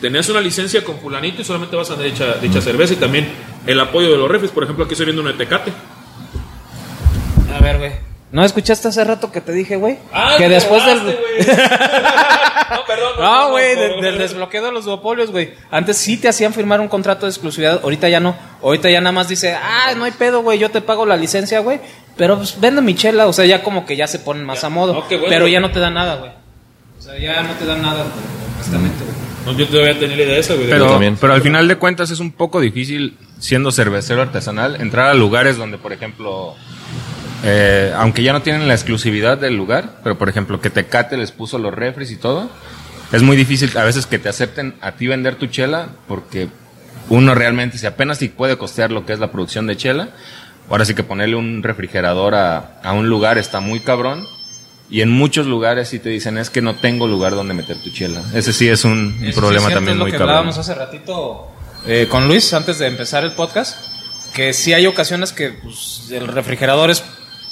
tenías 0.00 0.28
una 0.28 0.40
licencia 0.40 0.82
con 0.84 0.98
fulanito 0.98 1.42
y 1.42 1.44
solamente 1.44 1.76
vas 1.76 1.90
a 1.90 1.94
dar 1.96 2.04
dicha, 2.04 2.34
dicha 2.40 2.60
cerveza 2.60 2.94
y 2.94 2.96
también 2.96 3.28
el 3.66 3.78
apoyo 3.80 4.10
de 4.10 4.16
los 4.18 4.28
refres, 4.30 4.50
por 4.50 4.64
ejemplo, 4.64 4.84
aquí 4.84 4.94
estoy 4.94 5.06
viendo 5.06 5.22
una 5.22 5.36
Tecate. 5.36 5.72
A 7.54 7.60
ver, 7.60 7.78
güey. 7.78 8.11
¿No 8.32 8.42
escuchaste 8.44 8.88
hace 8.88 9.04
rato 9.04 9.30
que 9.30 9.40
te 9.42 9.52
dije, 9.52 9.76
güey? 9.76 9.98
Ah, 10.12 10.34
que 10.38 10.48
después 10.48 10.84
del. 10.86 10.98
no, 11.06 12.84
perdón. 12.86 13.12
No, 13.20 13.50
güey, 13.50 13.76
de- 13.76 13.96
no, 13.96 14.00
del 14.02 14.18
desbloqueo 14.18 14.64
de 14.64 14.72
los 14.72 14.86
duopolios, 14.86 15.30
güey. 15.30 15.52
Antes 15.70 15.98
sí 15.98 16.16
te 16.16 16.28
hacían 16.28 16.54
firmar 16.54 16.80
un 16.80 16.88
contrato 16.88 17.26
de 17.26 17.30
exclusividad, 17.30 17.80
ahorita 17.82 18.08
ya 18.08 18.20
no. 18.20 18.34
Ahorita 18.62 18.88
ya 18.90 19.00
nada 19.00 19.12
más 19.12 19.28
dice, 19.28 19.54
ah, 19.54 19.92
no 19.96 20.04
hay 20.04 20.12
pedo, 20.12 20.42
güey, 20.42 20.58
yo 20.58 20.70
te 20.70 20.80
pago 20.80 21.04
la 21.04 21.16
licencia, 21.16 21.60
güey. 21.60 21.78
Pero 22.16 22.36
pues 22.38 22.58
vende 22.58 22.80
mi 22.80 22.94
chela, 22.94 23.26
o 23.26 23.32
sea, 23.34 23.44
ya 23.44 23.62
como 23.62 23.84
que 23.84 23.96
ya 23.96 24.06
se 24.06 24.18
ponen 24.18 24.44
más 24.44 24.64
a 24.64 24.70
modo. 24.70 24.94
no, 24.94 25.08
qué 25.08 25.16
bueno. 25.16 25.28
Pero 25.30 25.46
ya 25.48 25.60
no 25.60 25.70
te 25.70 25.80
dan 25.80 25.94
nada, 25.94 26.16
güey. 26.16 26.30
O 26.98 27.02
sea, 27.02 27.18
ya 27.18 27.42
no 27.42 27.52
te 27.54 27.66
dan 27.66 27.82
nada, 27.82 28.04
honestamente, 28.54 29.04
güey. 29.04 29.12
No, 29.44 29.58
yo 29.58 29.66
todavía 29.68 29.98
tenía 29.98 30.16
la 30.16 30.22
idea 30.22 30.34
de 30.34 30.40
eso, 30.40 30.54
güey. 30.54 30.70
Pero, 30.70 30.86
también. 30.86 31.18
pero 31.20 31.34
al 31.34 31.42
final 31.42 31.66
de 31.68 31.76
cuentas 31.76 32.10
es 32.10 32.20
un 32.20 32.30
poco 32.32 32.60
difícil, 32.60 33.18
siendo 33.40 33.72
cervecero 33.72 34.22
artesanal, 34.22 34.80
entrar 34.80 35.08
a 35.08 35.14
lugares 35.14 35.56
donde, 35.56 35.78
por 35.78 35.92
ejemplo, 35.92 36.54
eh, 37.42 37.92
aunque 37.96 38.22
ya 38.22 38.32
no 38.32 38.42
tienen 38.42 38.68
la 38.68 38.74
exclusividad 38.74 39.38
del 39.38 39.56
lugar, 39.56 40.00
pero 40.02 40.16
por 40.16 40.28
ejemplo 40.28 40.60
que 40.60 40.70
Tecate 40.70 41.16
les 41.16 41.32
puso 41.32 41.58
los 41.58 41.74
refres 41.74 42.10
y 42.10 42.16
todo, 42.16 42.48
es 43.12 43.22
muy 43.22 43.36
difícil 43.36 43.76
a 43.76 43.84
veces 43.84 44.06
que 44.06 44.18
te 44.18 44.28
acepten 44.28 44.74
a 44.80 44.92
ti 44.92 45.06
vender 45.06 45.34
tu 45.36 45.46
chela 45.46 45.88
porque 46.06 46.48
uno 47.08 47.34
realmente, 47.34 47.78
si 47.78 47.86
apenas 47.86 48.18
si 48.18 48.28
puede 48.28 48.56
costear 48.56 48.90
lo 48.90 49.04
que 49.04 49.12
es 49.12 49.18
la 49.18 49.32
producción 49.32 49.66
de 49.66 49.76
chela, 49.76 50.10
ahora 50.70 50.84
sí 50.84 50.94
que 50.94 51.02
ponerle 51.02 51.36
un 51.36 51.62
refrigerador 51.62 52.34
a, 52.34 52.80
a 52.82 52.92
un 52.92 53.08
lugar 53.08 53.38
está 53.38 53.60
muy 53.60 53.80
cabrón. 53.80 54.24
Y 54.88 55.00
en 55.00 55.10
muchos 55.10 55.46
lugares 55.46 55.88
sí 55.88 55.98
te 55.98 56.10
dicen 56.10 56.36
es 56.36 56.50
que 56.50 56.60
no 56.60 56.74
tengo 56.74 57.06
lugar 57.06 57.32
donde 57.34 57.54
meter 57.54 57.78
tu 57.82 57.90
chela. 57.90 58.22
Ese 58.34 58.52
sí 58.52 58.68
es 58.68 58.84
un, 58.84 59.16
sí 59.20 59.28
es 59.28 59.34
problema 59.34 59.66
cierto, 59.68 59.76
también 59.78 59.94
es 59.94 59.98
lo 59.98 60.04
muy 60.04 60.12
que 60.12 60.18
cabrón. 60.18 60.36
hablábamos 60.36 60.58
hace 60.58 60.74
ratito 60.74 61.48
eh, 61.86 62.06
con 62.10 62.28
Luis 62.28 62.52
antes 62.52 62.78
de 62.78 62.88
empezar 62.88 63.24
el 63.24 63.32
podcast, 63.32 63.78
que 64.34 64.52
sí 64.52 64.74
hay 64.74 64.86
ocasiones 64.86 65.32
que 65.32 65.48
pues, 65.50 66.10
el 66.10 66.28
refrigerador 66.28 66.90
es 66.90 67.02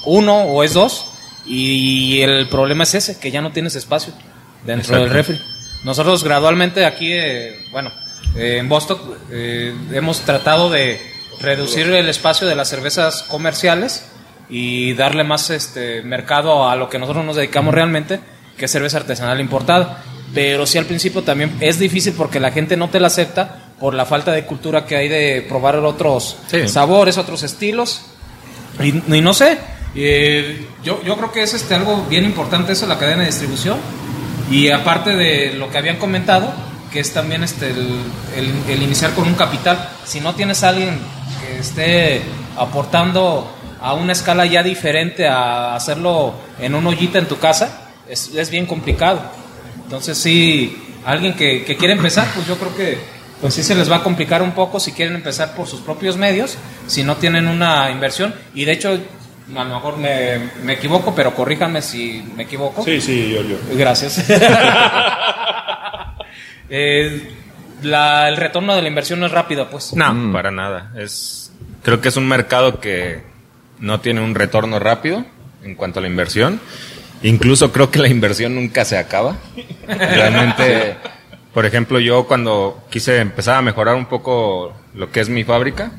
uno 0.04 0.42
o 0.44 0.62
es 0.64 0.74
dos 0.74 1.06
y 1.46 2.20
el 2.20 2.48
problema 2.48 2.84
es 2.84 2.94
ese, 2.94 3.18
que 3.18 3.30
ya 3.30 3.40
no 3.42 3.52
tienes 3.52 3.74
espacio 3.76 4.12
dentro 4.64 4.98
del 4.98 5.10
refri. 5.10 5.40
Nosotros 5.84 6.22
gradualmente 6.24 6.84
aquí, 6.84 7.12
eh, 7.12 7.56
bueno, 7.72 7.90
eh, 8.36 8.58
en 8.58 8.68
Boston 8.68 8.98
eh, 9.30 9.74
hemos 9.92 10.20
tratado 10.20 10.70
de 10.70 11.00
reducir 11.40 11.88
el 11.88 12.08
espacio 12.08 12.46
de 12.46 12.54
las 12.54 12.68
cervezas 12.68 13.22
comerciales 13.22 14.04
y 14.50 14.92
darle 14.94 15.24
más 15.24 15.48
este 15.50 16.02
mercado 16.02 16.68
a 16.68 16.76
lo 16.76 16.90
que 16.90 16.98
nosotros 16.98 17.24
nos 17.24 17.36
dedicamos 17.36 17.72
realmente, 17.74 18.20
que 18.58 18.66
es 18.66 18.70
cerveza 18.70 18.98
artesanal 18.98 19.40
importada. 19.40 20.02
Pero 20.34 20.66
sí 20.66 20.76
al 20.78 20.84
principio 20.84 21.22
también 21.22 21.56
es 21.60 21.78
difícil 21.78 22.12
porque 22.16 22.38
la 22.38 22.52
gente 22.52 22.76
no 22.76 22.88
te 22.90 23.00
la 23.00 23.08
acepta 23.08 23.72
por 23.80 23.94
la 23.94 24.04
falta 24.04 24.30
de 24.32 24.44
cultura 24.44 24.84
que 24.86 24.96
hay 24.96 25.08
de 25.08 25.44
probar 25.48 25.76
otros 25.78 26.36
Sí. 26.48 26.68
sabores, 26.68 27.16
otros 27.18 27.42
estilos. 27.42 28.02
Y, 28.80 29.16
y 29.16 29.20
no 29.22 29.32
sé, 29.34 29.58
eh, 29.94 30.66
yo, 30.84 31.02
yo 31.02 31.16
creo 31.16 31.32
que 31.32 31.42
es 31.42 31.54
este 31.54 31.74
algo 31.74 32.04
bien 32.08 32.24
importante 32.24 32.72
eso, 32.72 32.86
la 32.86 32.98
cadena 32.98 33.20
de 33.20 33.26
distribución. 33.26 33.78
Y 34.50 34.68
aparte 34.70 35.14
de 35.14 35.52
lo 35.54 35.70
que 35.70 35.78
habían 35.78 35.96
comentado, 35.98 36.52
que 36.92 37.00
es 37.00 37.12
también 37.12 37.44
este 37.44 37.70
el, 37.70 38.00
el- 38.36 38.70
el 38.70 38.82
iniciar 38.82 39.12
con 39.14 39.26
un 39.28 39.34
capital. 39.34 39.88
Si 40.04 40.20
no 40.20 40.34
tienes 40.34 40.64
a 40.64 40.70
alguien 40.70 40.98
que 41.40 41.58
esté 41.60 42.20
aportando 42.56 43.50
a 43.80 43.94
una 43.94 44.12
escala 44.12 44.44
ya 44.46 44.62
diferente 44.62 45.26
a 45.28 45.74
hacerlo 45.74 46.34
en 46.60 46.74
un 46.74 46.86
ollita 46.86 47.18
en 47.18 47.26
tu 47.28 47.38
casa, 47.38 47.90
es, 48.08 48.34
es 48.34 48.50
bien 48.50 48.66
complicado. 48.66 49.20
Entonces 49.84 50.18
sí, 50.18 50.76
alguien 51.04 51.34
que, 51.34 51.64
que 51.64 51.76
quiere 51.76 51.94
empezar, 51.94 52.26
pues 52.34 52.46
yo 52.46 52.56
creo 52.58 52.74
que 52.76 52.98
pues 53.40 53.54
sí 53.54 53.62
se 53.62 53.74
les 53.74 53.90
va 53.90 53.96
a 53.96 54.02
complicar 54.02 54.42
un 54.42 54.50
poco 54.52 54.78
si 54.80 54.92
quieren 54.92 55.14
empezar 55.14 55.54
por 55.54 55.66
sus 55.66 55.80
propios 55.80 56.16
medios, 56.16 56.56
si 56.86 57.02
no 57.04 57.16
tienen 57.16 57.46
una 57.48 57.90
inversión. 57.90 58.34
Y 58.54 58.64
de 58.66 58.72
hecho, 58.72 58.98
a 59.56 59.64
lo 59.64 59.74
mejor 59.74 59.96
me, 59.98 60.38
me 60.62 60.74
equivoco, 60.74 61.14
pero 61.14 61.34
corríjanme 61.34 61.82
si 61.82 62.22
me 62.36 62.44
equivoco. 62.44 62.84
Sí, 62.84 63.00
sí, 63.00 63.32
yo, 63.34 63.42
yo. 63.42 63.56
Gracias. 63.74 64.24
Eh, 66.72 67.28
la- 67.82 68.28
el 68.28 68.36
retorno 68.36 68.76
de 68.76 68.82
la 68.82 68.88
inversión 68.88 69.18
no 69.20 69.26
es 69.26 69.32
rápido, 69.32 69.68
pues. 69.70 69.92
No, 69.94 70.32
para 70.32 70.50
nada. 70.52 70.92
Es, 70.96 71.52
creo 71.82 72.00
que 72.00 72.08
es 72.10 72.16
un 72.16 72.28
mercado 72.28 72.78
que 72.80 73.22
no 73.80 74.00
tiene 74.00 74.20
un 74.20 74.34
retorno 74.36 74.78
rápido 74.78 75.24
en 75.64 75.74
cuanto 75.74 75.98
a 75.98 76.02
la 76.02 76.08
inversión. 76.08 76.60
Incluso 77.22 77.72
creo 77.72 77.90
que 77.90 77.98
la 77.98 78.06
inversión 78.08 78.54
nunca 78.54 78.84
se 78.84 78.98
acaba. 78.98 79.36
Realmente, 79.88 80.96
por 81.52 81.66
ejemplo, 81.66 81.98
yo 81.98 82.28
cuando 82.28 82.84
quise 82.88 83.18
empezar 83.18 83.56
a 83.56 83.62
mejorar 83.62 83.96
un 83.96 84.06
poco 84.06 84.72
lo 84.94 85.10
que 85.10 85.18
es 85.20 85.28
mi 85.28 85.42
fábrica, 85.42 85.90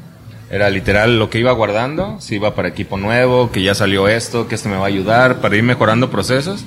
era 0.52 0.70
literal 0.70 1.18
lo 1.18 1.30
que 1.30 1.40
iba 1.40 1.54
guardando, 1.54 2.18
si 2.20 2.36
iba 2.36 2.54
para 2.56 2.68
equipo 2.68 2.98
nuevo, 2.98 3.52
que 3.52 3.64
ya 3.64 3.74
salió 3.74 4.10
esto, 4.10 4.50
que 4.50 4.56
esto 4.56 4.68
me 4.68 4.76
va 4.76 4.84
a 4.84 4.88
ayudar, 4.88 5.40
para 5.40 5.56
ir 5.56 5.64
mejorando 5.64 6.12
procesos. 6.12 6.66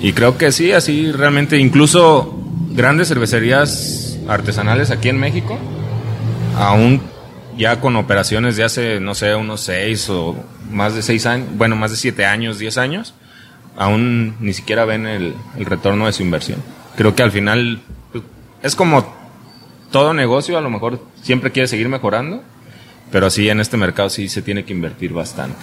Y 0.00 0.12
creo 0.12 0.38
que 0.38 0.52
sí, 0.52 0.70
así 0.70 1.10
realmente, 1.10 1.58
incluso 1.58 2.38
grandes 2.70 3.08
cervecerías 3.08 4.20
artesanales 4.28 4.92
aquí 4.92 5.08
en 5.08 5.18
México, 5.18 5.58
aún 6.56 7.02
ya 7.58 7.80
con 7.80 7.96
operaciones 7.96 8.56
de 8.56 8.62
hace, 8.62 9.00
no 9.00 9.16
sé, 9.16 9.34
unos 9.34 9.62
seis 9.62 10.08
o 10.08 10.36
más 10.70 10.94
de 10.94 11.02
seis 11.02 11.26
años, 11.26 11.48
bueno, 11.56 11.74
más 11.74 11.90
de 11.90 11.96
siete 11.96 12.24
años, 12.24 12.60
diez 12.60 12.78
años, 12.78 13.12
aún 13.76 14.36
ni 14.38 14.52
siquiera 14.52 14.84
ven 14.84 15.08
el, 15.08 15.34
el 15.58 15.66
retorno 15.66 16.06
de 16.06 16.12
su 16.12 16.22
inversión. 16.22 16.62
Creo 16.96 17.16
que 17.16 17.24
al 17.24 17.32
final 17.32 17.80
pues, 18.12 18.22
es 18.62 18.76
como 18.76 19.04
todo 19.90 20.14
negocio, 20.14 20.56
a 20.56 20.60
lo 20.60 20.70
mejor 20.70 21.00
siempre 21.22 21.50
quiere 21.50 21.66
seguir 21.66 21.88
mejorando, 21.88 22.42
pero 23.10 23.30
sí 23.30 23.48
en 23.48 23.60
este 23.60 23.76
mercado 23.76 24.10
sí 24.10 24.28
se 24.28 24.42
tiene 24.42 24.64
que 24.64 24.72
invertir 24.72 25.12
bastante. 25.12 25.58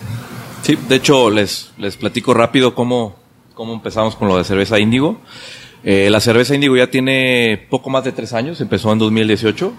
Sí, 0.62 0.78
de 0.88 0.96
hecho, 0.96 1.30
les, 1.30 1.72
les 1.78 1.98
platico 1.98 2.34
rápido 2.34 2.76
cómo, 2.76 3.16
cómo 3.54 3.74
empezamos 3.74 4.16
con 4.16 4.28
lo 4.28 4.38
de 4.38 4.44
cerveza 4.44 4.80
índigo. 4.80 5.20
Eh, 5.84 6.10
la 6.12 6.20
cerveza 6.20 6.54
índigo 6.54 6.78
ya 6.78 6.88
tiene 6.88 7.66
poco 7.70 7.90
más 7.90 8.04
de 8.04 8.12
tres 8.12 8.34
años, 8.34 8.62
empezó 8.62 8.92
en 8.94 9.00
2018. 9.00 9.74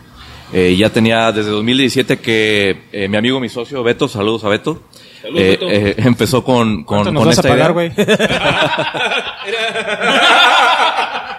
Eh, 0.54 0.76
ya 0.76 0.90
tenía 0.90 1.32
desde 1.32 1.50
2017 1.50 2.18
que 2.18 2.82
eh, 2.92 3.08
mi 3.08 3.16
amigo, 3.16 3.40
mi 3.40 3.48
socio 3.48 3.82
Beto, 3.82 4.06
saludos 4.06 4.44
a 4.44 4.48
Beto, 4.50 4.82
Saludos, 5.22 5.40
eh, 5.42 5.50
Beto. 5.52 5.70
eh, 5.70 5.94
empezó 5.98 6.44
con, 6.44 6.84
con, 6.84 7.04
¿Cuánto 7.04 7.12
nos 7.12 7.20
con 7.22 7.28
vas 7.28 7.38
a 7.38 7.40
esta 7.40 7.48
pagar, 7.48 7.72
güey? 7.72 7.90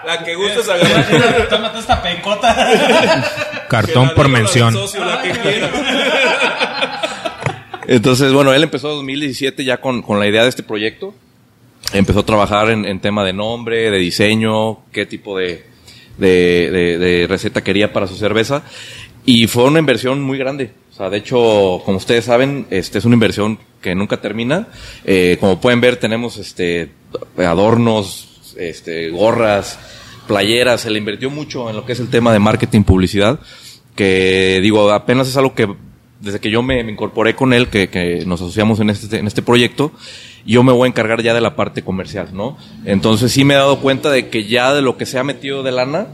La 0.05 0.23
que 0.25 0.35
gustes 0.35 0.67
agarrar. 0.67 1.47
Tómate 1.49 1.79
esta 1.79 2.01
pencota. 2.01 2.55
Cartón 3.73 4.11
por 4.15 4.27
mención. 4.29 4.73
Entonces, 7.87 8.31
bueno, 8.31 8.53
él 8.53 8.63
empezó 8.63 8.89
en 8.91 8.95
2017 8.97 9.65
ya 9.65 9.77
con, 9.81 10.01
con 10.01 10.19
la 10.19 10.27
idea 10.27 10.43
de 10.43 10.49
este 10.49 10.63
proyecto. 10.63 11.13
Empezó 11.91 12.19
a 12.19 12.25
trabajar 12.25 12.69
en, 12.69 12.85
en 12.85 12.99
tema 13.01 13.23
de 13.25 13.33
nombre, 13.33 13.91
de 13.91 13.97
diseño, 13.97 14.79
qué 14.91 15.05
tipo 15.05 15.37
de- 15.37 15.65
de 16.17 17.25
receta 17.27 17.63
quería 17.63 17.91
para 17.91 18.07
su 18.07 18.15
cerveza. 18.15 18.63
Y 19.25 19.47
fue 19.47 19.63
una 19.65 19.79
inversión 19.79 20.21
muy 20.21 20.37
grande. 20.37 20.71
O 20.91 20.95
sea, 20.95 21.09
de 21.09 21.17
hecho, 21.17 21.81
como 21.85 21.97
ustedes 21.97 22.25
saben, 22.25 22.67
este 22.69 22.99
es 22.99 23.05
una 23.05 23.15
inversión 23.15 23.57
que 23.81 23.95
nunca 23.95 24.17
termina. 24.21 24.67
Eh, 25.03 25.37
como 25.39 25.59
pueden 25.59 25.81
ver, 25.81 25.97
tenemos 25.97 26.37
este 26.37 26.89
adornos, 27.37 28.53
este 28.57 29.09
gorras, 29.09 29.79
playeras. 30.27 30.81
Se 30.81 30.89
le 30.91 30.99
invirtió 30.99 31.29
mucho 31.29 31.69
en 31.69 31.75
lo 31.75 31.85
que 31.85 31.93
es 31.93 31.99
el 31.99 32.09
tema 32.09 32.31
de 32.31 32.39
marketing, 32.39 32.83
publicidad. 32.83 33.39
Que 33.95 34.59
digo, 34.61 34.91
apenas 34.91 35.27
es 35.27 35.37
algo 35.37 35.53
que 35.53 35.67
desde 36.23 36.39
que 36.39 36.49
yo 36.49 36.63
me, 36.63 36.83
me 36.83 36.91
incorporé 36.91 37.35
con 37.35 37.53
él, 37.53 37.67
que, 37.67 37.89
que 37.89 38.23
nos 38.25 38.41
asociamos 38.41 38.79
en 38.79 38.89
este, 38.89 39.17
en 39.17 39.27
este 39.27 39.41
proyecto, 39.41 39.91
yo 40.45 40.63
me 40.63 40.71
voy 40.71 40.87
a 40.87 40.89
encargar 40.89 41.21
ya 41.21 41.33
de 41.33 41.41
la 41.41 41.55
parte 41.55 41.83
comercial, 41.83 42.29
¿no? 42.33 42.57
Entonces 42.85 43.31
sí 43.31 43.43
me 43.43 43.53
he 43.53 43.57
dado 43.57 43.79
cuenta 43.79 44.09
de 44.09 44.29
que 44.29 44.45
ya 44.45 44.73
de 44.73 44.81
lo 44.81 44.97
que 44.97 45.05
se 45.05 45.19
ha 45.19 45.23
metido 45.23 45.63
de 45.63 45.73
lana, 45.73 46.07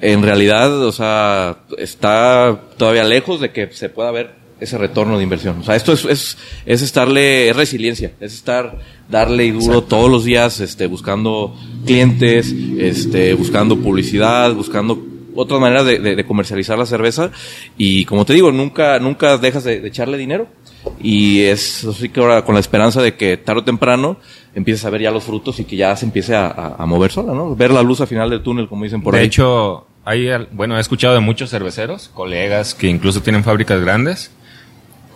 en 0.00 0.22
realidad, 0.22 0.82
o 0.82 0.92
sea, 0.92 1.58
está 1.78 2.60
todavía 2.76 3.04
lejos 3.04 3.40
de 3.40 3.50
que 3.50 3.72
se 3.72 3.88
pueda 3.88 4.10
ver 4.12 4.40
ese 4.60 4.78
retorno 4.78 5.16
de 5.16 5.24
inversión. 5.24 5.58
O 5.60 5.64
sea, 5.64 5.74
esto 5.74 5.92
es, 5.92 6.04
es, 6.04 6.38
es 6.64 6.82
estarle, 6.82 7.48
es 7.48 7.56
resiliencia, 7.56 8.12
es 8.20 8.34
estar, 8.34 8.78
darle 9.08 9.46
y 9.46 9.50
duro 9.50 9.82
todos 9.82 10.10
los 10.10 10.24
días, 10.24 10.60
este, 10.60 10.86
buscando 10.86 11.56
clientes, 11.84 12.54
este, 12.78 13.34
buscando 13.34 13.76
publicidad, 13.78 14.54
buscando 14.54 15.09
otras 15.34 15.60
maneras 15.60 15.84
de, 15.86 15.98
de- 15.98 16.16
de 16.16 16.24
comercializar 16.24 16.78
la 16.78 16.86
cerveza 16.86 17.30
y 17.76 18.04
como 18.04 18.24
te 18.24 18.32
digo, 18.34 18.50
nunca, 18.52 18.98
nunca 18.98 19.36
dejas 19.38 19.64
de, 19.64 19.80
de 19.80 19.88
echarle 19.88 20.16
dinero 20.18 20.46
y 21.02 21.42
es 21.42 21.84
así 21.84 22.08
que 22.08 22.20
ahora 22.20 22.44
con 22.44 22.54
la 22.54 22.60
esperanza 22.60 23.02
de 23.02 23.14
que 23.14 23.36
tarde 23.36 23.60
o 23.60 23.64
temprano 23.64 24.16
empieces 24.54 24.84
a 24.84 24.90
ver 24.90 25.02
ya 25.02 25.10
los 25.10 25.24
frutos 25.24 25.60
y 25.60 25.64
que 25.64 25.76
ya 25.76 25.94
se 25.96 26.06
empiece 26.06 26.34
a, 26.34 26.46
a- 26.46 26.76
a 26.78 26.86
mover 26.86 27.10
sola, 27.12 27.32
¿no? 27.34 27.54
Ver 27.54 27.70
la 27.70 27.82
luz 27.82 28.00
al 28.00 28.06
final 28.06 28.30
del 28.30 28.42
túnel, 28.42 28.68
como 28.68 28.84
dicen 28.84 29.02
por 29.02 29.14
de 29.14 29.20
ahí. 29.20 29.26
hecho, 29.26 29.86
hay, 30.04 30.28
bueno, 30.52 30.76
he 30.76 30.80
escuchado 30.80 31.14
de 31.14 31.20
muchos 31.20 31.50
cerveceros, 31.50 32.08
colegas 32.14 32.74
que 32.74 32.88
incluso 32.88 33.20
tienen 33.22 33.44
fábricas 33.44 33.80
grandes, 33.80 34.30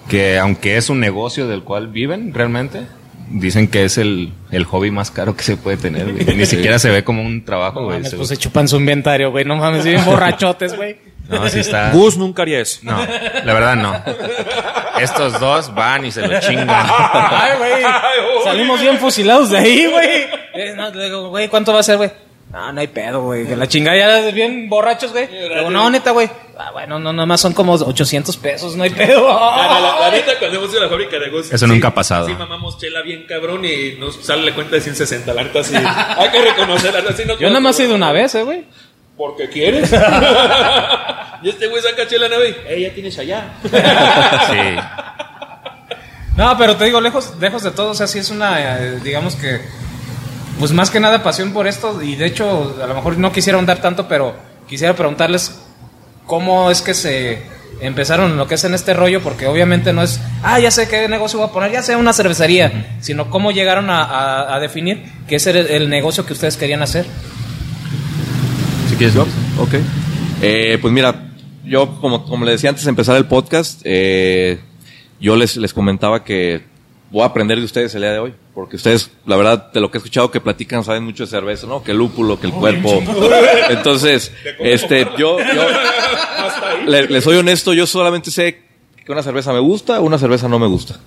que 0.08 0.38
aunque 0.38 0.76
es 0.76 0.90
un 0.90 1.00
negocio 1.00 1.48
del 1.48 1.62
cual 1.62 1.88
viven 1.88 2.34
realmente, 2.34 2.82
dicen 3.28 3.68
que 3.68 3.84
es 3.84 3.98
el, 3.98 4.32
el 4.50 4.64
hobby 4.64 4.90
más 4.90 5.10
caro 5.10 5.36
que 5.36 5.42
se 5.42 5.56
puede 5.56 5.76
tener. 5.76 6.12
güey. 6.12 6.24
Ni 6.36 6.46
siquiera 6.46 6.78
se 6.78 6.90
ve 6.90 7.04
como 7.04 7.22
un 7.22 7.44
trabajo, 7.44 7.80
No 7.80 7.86
güey. 7.86 7.98
mames, 7.98 8.14
pues 8.14 8.28
se 8.28 8.36
chupan 8.36 8.68
su 8.68 8.76
inventario, 8.76 9.30
güey. 9.30 9.44
No 9.44 9.56
mames, 9.56 9.84
bien 9.84 10.04
borrachotes, 10.06 10.76
güey. 10.76 10.96
No, 11.28 11.48
sí 11.48 11.60
está. 11.60 11.90
Gus 11.92 12.18
nunca 12.18 12.42
haría 12.42 12.60
eso. 12.60 12.80
No, 12.82 12.98
la 12.98 13.54
verdad 13.54 13.76
no. 13.76 13.94
Estos 15.00 15.40
dos 15.40 15.74
van 15.74 16.04
y 16.04 16.12
se 16.12 16.20
lo 16.26 16.38
chingan. 16.40 16.68
Ay, 16.70 17.52
güey. 17.58 17.82
Salimos 18.44 18.80
bien 18.80 18.98
fusilados 18.98 19.50
de 19.50 19.58
ahí, 19.58 19.86
güey. 19.86 20.26
Eh, 20.54 20.74
no, 20.76 20.90
le 20.90 21.04
digo, 21.04 21.30
güey, 21.30 21.48
¿cuánto 21.48 21.72
va 21.72 21.80
a 21.80 21.82
ser, 21.82 21.96
güey? 21.96 22.10
No, 22.54 22.72
no 22.72 22.80
hay 22.80 22.86
pedo, 22.86 23.20
güey. 23.22 23.46
Que 23.48 23.56
la 23.56 23.66
chingada 23.66 23.96
ya 23.98 24.30
bien 24.30 24.68
borrachos, 24.68 25.10
güey. 25.10 25.28
Luego, 25.48 25.70
no, 25.70 25.90
neta, 25.90 26.12
güey. 26.12 26.30
Ah, 26.56 26.70
bueno, 26.72 27.00
no, 27.00 27.12
nada 27.12 27.26
más 27.26 27.40
son 27.40 27.52
como 27.52 27.72
800 27.72 28.36
pesos, 28.36 28.76
no 28.76 28.84
hay 28.84 28.90
pedo. 28.90 29.26
La, 29.26 29.80
la- 29.80 29.96
la 29.98 30.10
neta, 30.12 30.38
cuando 30.38 30.58
hemos 30.58 30.70
ido 30.70 30.78
a 30.78 30.84
la 30.84 30.88
fábrica 30.88 31.18
de 31.18 31.30
Gus. 31.30 31.52
Eso 31.52 31.66
nunca 31.66 31.88
ha 31.88 31.94
pasado. 31.94 32.28
Sí, 32.28 32.32
mamamos 32.34 32.78
chela 32.78 33.02
bien 33.02 33.24
cabrón 33.28 33.64
y 33.64 33.96
nos 33.98 34.24
sale 34.24 34.44
la 34.48 34.54
cuenta 34.54 34.76
de 34.76 34.82
160. 34.82 35.34
La 35.34 35.42
neta, 35.42 35.64
sí. 35.64 35.74
Hay 36.16 36.30
que 36.30 36.42
reconocerla. 36.42 37.10
así 37.10 37.24
no 37.24 37.36
Yo 37.38 37.48
nada 37.48 37.58
más 37.60 37.80
he 37.80 37.86
ido 37.86 37.96
una 37.96 38.12
vez, 38.12 38.32
eh, 38.36 38.44
güey. 38.44 38.64
Porque 39.16 39.48
quieres. 39.48 39.92
y 41.42 41.48
este 41.48 41.66
güey 41.66 41.82
saca 41.82 42.06
chela 42.06 42.28
nave 42.28 42.50
y, 42.50 42.72
eh, 42.72 42.80
ya 42.82 42.94
tienes 42.94 43.18
allá. 43.18 43.52
Sí. 44.48 44.76
No, 46.36 46.56
pero 46.58 46.76
te 46.76 46.84
digo, 46.84 47.00
lejos, 47.00 47.34
lejos 47.40 47.62
de 47.62 47.70
todo, 47.70 47.90
o 47.90 47.94
sea, 47.94 48.06
sí 48.08 48.18
es 48.18 48.30
una, 48.30 48.78
eh, 48.78 48.98
digamos 49.02 49.36
que, 49.36 49.60
pues 50.58 50.72
más 50.72 50.90
que 50.90 51.00
nada 51.00 51.22
pasión 51.22 51.52
por 51.52 51.66
esto, 51.66 52.02
y 52.02 52.16
de 52.16 52.26
hecho, 52.26 52.76
a 52.82 52.86
lo 52.86 52.94
mejor 52.94 53.18
no 53.18 53.32
quisiera 53.32 53.56
ahondar 53.58 53.78
tanto, 53.80 54.06
pero 54.08 54.34
quisiera 54.68 54.94
preguntarles 54.94 55.58
cómo 56.26 56.70
es 56.70 56.80
que 56.82 56.94
se 56.94 57.42
empezaron 57.80 58.30
en 58.30 58.36
lo 58.36 58.46
que 58.46 58.54
es 58.54 58.64
en 58.64 58.72
este 58.72 58.94
rollo, 58.94 59.20
porque 59.20 59.46
obviamente 59.46 59.92
no 59.92 60.02
es, 60.02 60.20
ah, 60.42 60.58
ya 60.60 60.70
sé 60.70 60.88
qué 60.88 61.08
negocio 61.08 61.38
voy 61.40 61.48
a 61.48 61.52
poner, 61.52 61.72
ya 61.72 61.82
sea 61.82 61.98
una 61.98 62.12
cervecería, 62.12 62.96
sino 63.00 63.28
cómo 63.30 63.50
llegaron 63.50 63.90
a, 63.90 64.04
a- 64.04 64.54
a 64.54 64.60
definir 64.60 65.02
que 65.28 65.36
ese 65.36 65.50
era 65.50 65.60
el, 65.60 65.66
el 65.66 65.90
negocio 65.90 66.24
que 66.24 66.32
ustedes 66.32 66.56
querían 66.56 66.82
hacer. 66.82 67.04
Si 68.88 68.96
quieres, 68.96 69.14
¿Yo? 69.14 69.22
Ok. 69.58 69.74
Eh, 70.40 70.78
pues 70.80 70.92
mira, 70.94 71.28
yo 71.64 71.98
como, 72.00 72.24
como 72.24 72.44
le 72.44 72.52
decía 72.52 72.70
antes 72.70 72.84
de 72.84 72.90
empezar 72.90 73.16
el 73.16 73.26
podcast, 73.26 73.80
eh, 73.84 74.60
yo 75.20 75.36
les, 75.36 75.56
les 75.56 75.72
comentaba 75.74 76.22
que 76.24 76.62
voy 77.14 77.22
a 77.22 77.26
aprender 77.26 77.58
de 77.58 77.64
ustedes 77.64 77.94
el 77.94 78.02
día 78.02 78.12
de 78.12 78.18
hoy. 78.18 78.34
Porque 78.52 78.74
ustedes, 78.74 79.08
la 79.24 79.36
verdad, 79.36 79.72
de 79.72 79.80
lo 79.80 79.88
que 79.88 79.98
he 79.98 80.00
escuchado 80.00 80.32
que 80.32 80.40
platican, 80.40 80.82
saben 80.82 81.04
mucho 81.04 81.22
de 81.22 81.30
cerveza, 81.30 81.64
¿no? 81.68 81.82
Que 81.82 81.92
el 81.92 81.98
lúpulo, 81.98 82.40
que 82.40 82.48
el 82.48 82.52
cuerpo. 82.52 83.00
Entonces, 83.70 84.32
este, 84.58 85.06
yo, 85.16 85.38
yo, 85.38 85.66
le, 86.86 87.06
les 87.06 87.22
soy 87.22 87.36
honesto, 87.36 87.72
yo 87.72 87.86
solamente 87.86 88.32
sé 88.32 88.62
que 89.04 89.12
una 89.12 89.22
cerveza 89.22 89.52
me 89.52 89.60
gusta 89.60 90.00
una 90.00 90.18
cerveza 90.18 90.48
no 90.48 90.58
me 90.58 90.66
gusta. 90.66 90.98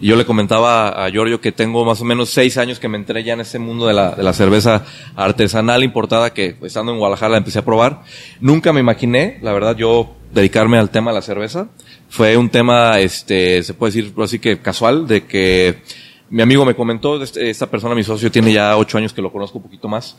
Yo 0.00 0.14
le 0.16 0.26
comentaba 0.26 0.88
a 0.88 1.08
Giorgio 1.10 1.40
que 1.40 1.52
tengo 1.52 1.84
más 1.84 2.02
o 2.02 2.04
menos 2.04 2.28
seis 2.28 2.58
años 2.58 2.78
que 2.78 2.88
me 2.88 2.98
entré 2.98 3.24
ya 3.24 3.32
en 3.32 3.40
este 3.40 3.58
mundo 3.58 3.86
de 3.86 3.94
la, 3.94 4.10
de 4.10 4.22
la 4.22 4.34
cerveza 4.34 4.84
artesanal 5.14 5.82
importada 5.82 6.34
que 6.34 6.54
pues, 6.58 6.70
estando 6.70 6.92
en 6.92 6.98
Guadalajara 6.98 7.32
la 7.32 7.38
empecé 7.38 7.60
a 7.60 7.64
probar. 7.64 8.02
Nunca 8.40 8.74
me 8.74 8.80
imaginé, 8.80 9.38
la 9.40 9.54
verdad, 9.54 9.74
yo 9.74 10.14
dedicarme 10.32 10.76
al 10.76 10.90
tema 10.90 11.12
de 11.12 11.14
la 11.16 11.22
cerveza. 11.22 11.68
Fue 12.10 12.36
un 12.36 12.50
tema, 12.50 13.00
este, 13.00 13.62
se 13.62 13.72
puede 13.72 13.92
decir 13.92 14.14
así 14.22 14.38
que 14.38 14.58
casual, 14.58 15.06
de 15.06 15.24
que 15.24 15.82
mi 16.30 16.42
amigo 16.42 16.64
me 16.64 16.74
comentó, 16.74 17.22
este- 17.22 17.48
esta 17.50 17.66
persona, 17.66 17.94
mi 17.94 18.02
socio, 18.02 18.30
tiene 18.30 18.52
ya 18.52 18.76
ocho 18.76 18.98
años 18.98 19.12
que 19.12 19.22
lo 19.22 19.30
conozco 19.32 19.58
un 19.58 19.64
poquito 19.64 19.88
más. 19.88 20.16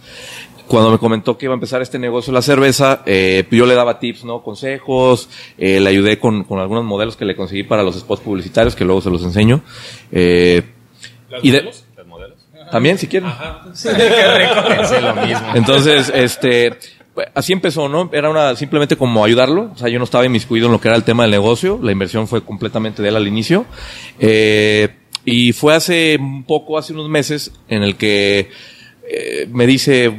Cuando 0.67 0.91
me 0.91 0.97
comentó 0.97 1.37
que 1.37 1.45
iba 1.45 1.53
a 1.53 1.55
empezar 1.55 1.81
este 1.81 1.97
negocio 1.99 2.31
de 2.31 2.35
la 2.35 2.41
cerveza, 2.41 3.01
eh, 3.05 3.45
yo 3.51 3.65
le 3.65 3.73
daba 3.73 3.99
tips, 3.99 4.25
¿no? 4.25 4.43
Consejos, 4.43 5.29
eh, 5.57 5.79
le 5.79 5.89
ayudé 5.89 6.19
con, 6.19 6.43
con 6.43 6.59
algunos 6.59 6.83
modelos 6.83 7.15
que 7.15 7.23
le 7.25 7.35
conseguí 7.35 7.63
para 7.63 7.83
los 7.83 7.95
spots 7.97 8.21
publicitarios, 8.21 8.75
que 8.75 8.83
luego 8.85 8.99
se 9.01 9.09
los 9.09 9.23
enseño. 9.23 9.61
Eh, 10.11 10.63
y 11.41 11.51
de- 11.51 11.59
También, 12.71 12.97
si 12.97 13.07
quieren. 13.07 13.29
Lo 15.01 15.15
mismo. 15.25 15.47
Entonces, 15.55 16.11
este, 16.13 16.73
pues, 17.13 17.27
así 17.33 17.53
empezó, 17.53 17.87
¿no? 17.87 18.09
Era 18.11 18.29
una, 18.29 18.55
simplemente 18.57 18.97
como 18.97 19.23
ayudarlo. 19.23 19.71
O 19.73 19.77
sea, 19.77 19.87
yo 19.87 19.99
no 19.99 20.03
estaba 20.05 20.25
inmiscuido 20.25 20.65
en 20.65 20.73
lo 20.73 20.81
que 20.81 20.89
era 20.89 20.97
el 20.97 21.03
tema 21.03 21.23
del 21.23 21.31
negocio. 21.31 21.79
La 21.81 21.91
inversión 21.93 22.27
fue 22.27 22.43
completamente 22.43 23.01
de 23.01 23.07
él 23.09 23.15
al 23.15 23.27
inicio. 23.27 23.65
Eh, 24.19 24.89
y 25.29 25.51
fue 25.51 25.75
hace 25.75 26.15
un 26.17 26.45
poco, 26.45 26.77
hace 26.77 26.93
unos 26.93 27.09
meses, 27.09 27.51
en 27.67 27.83
el 27.83 27.97
que 27.97 28.49
eh, 29.09 29.45
me 29.51 29.67
dice, 29.67 30.09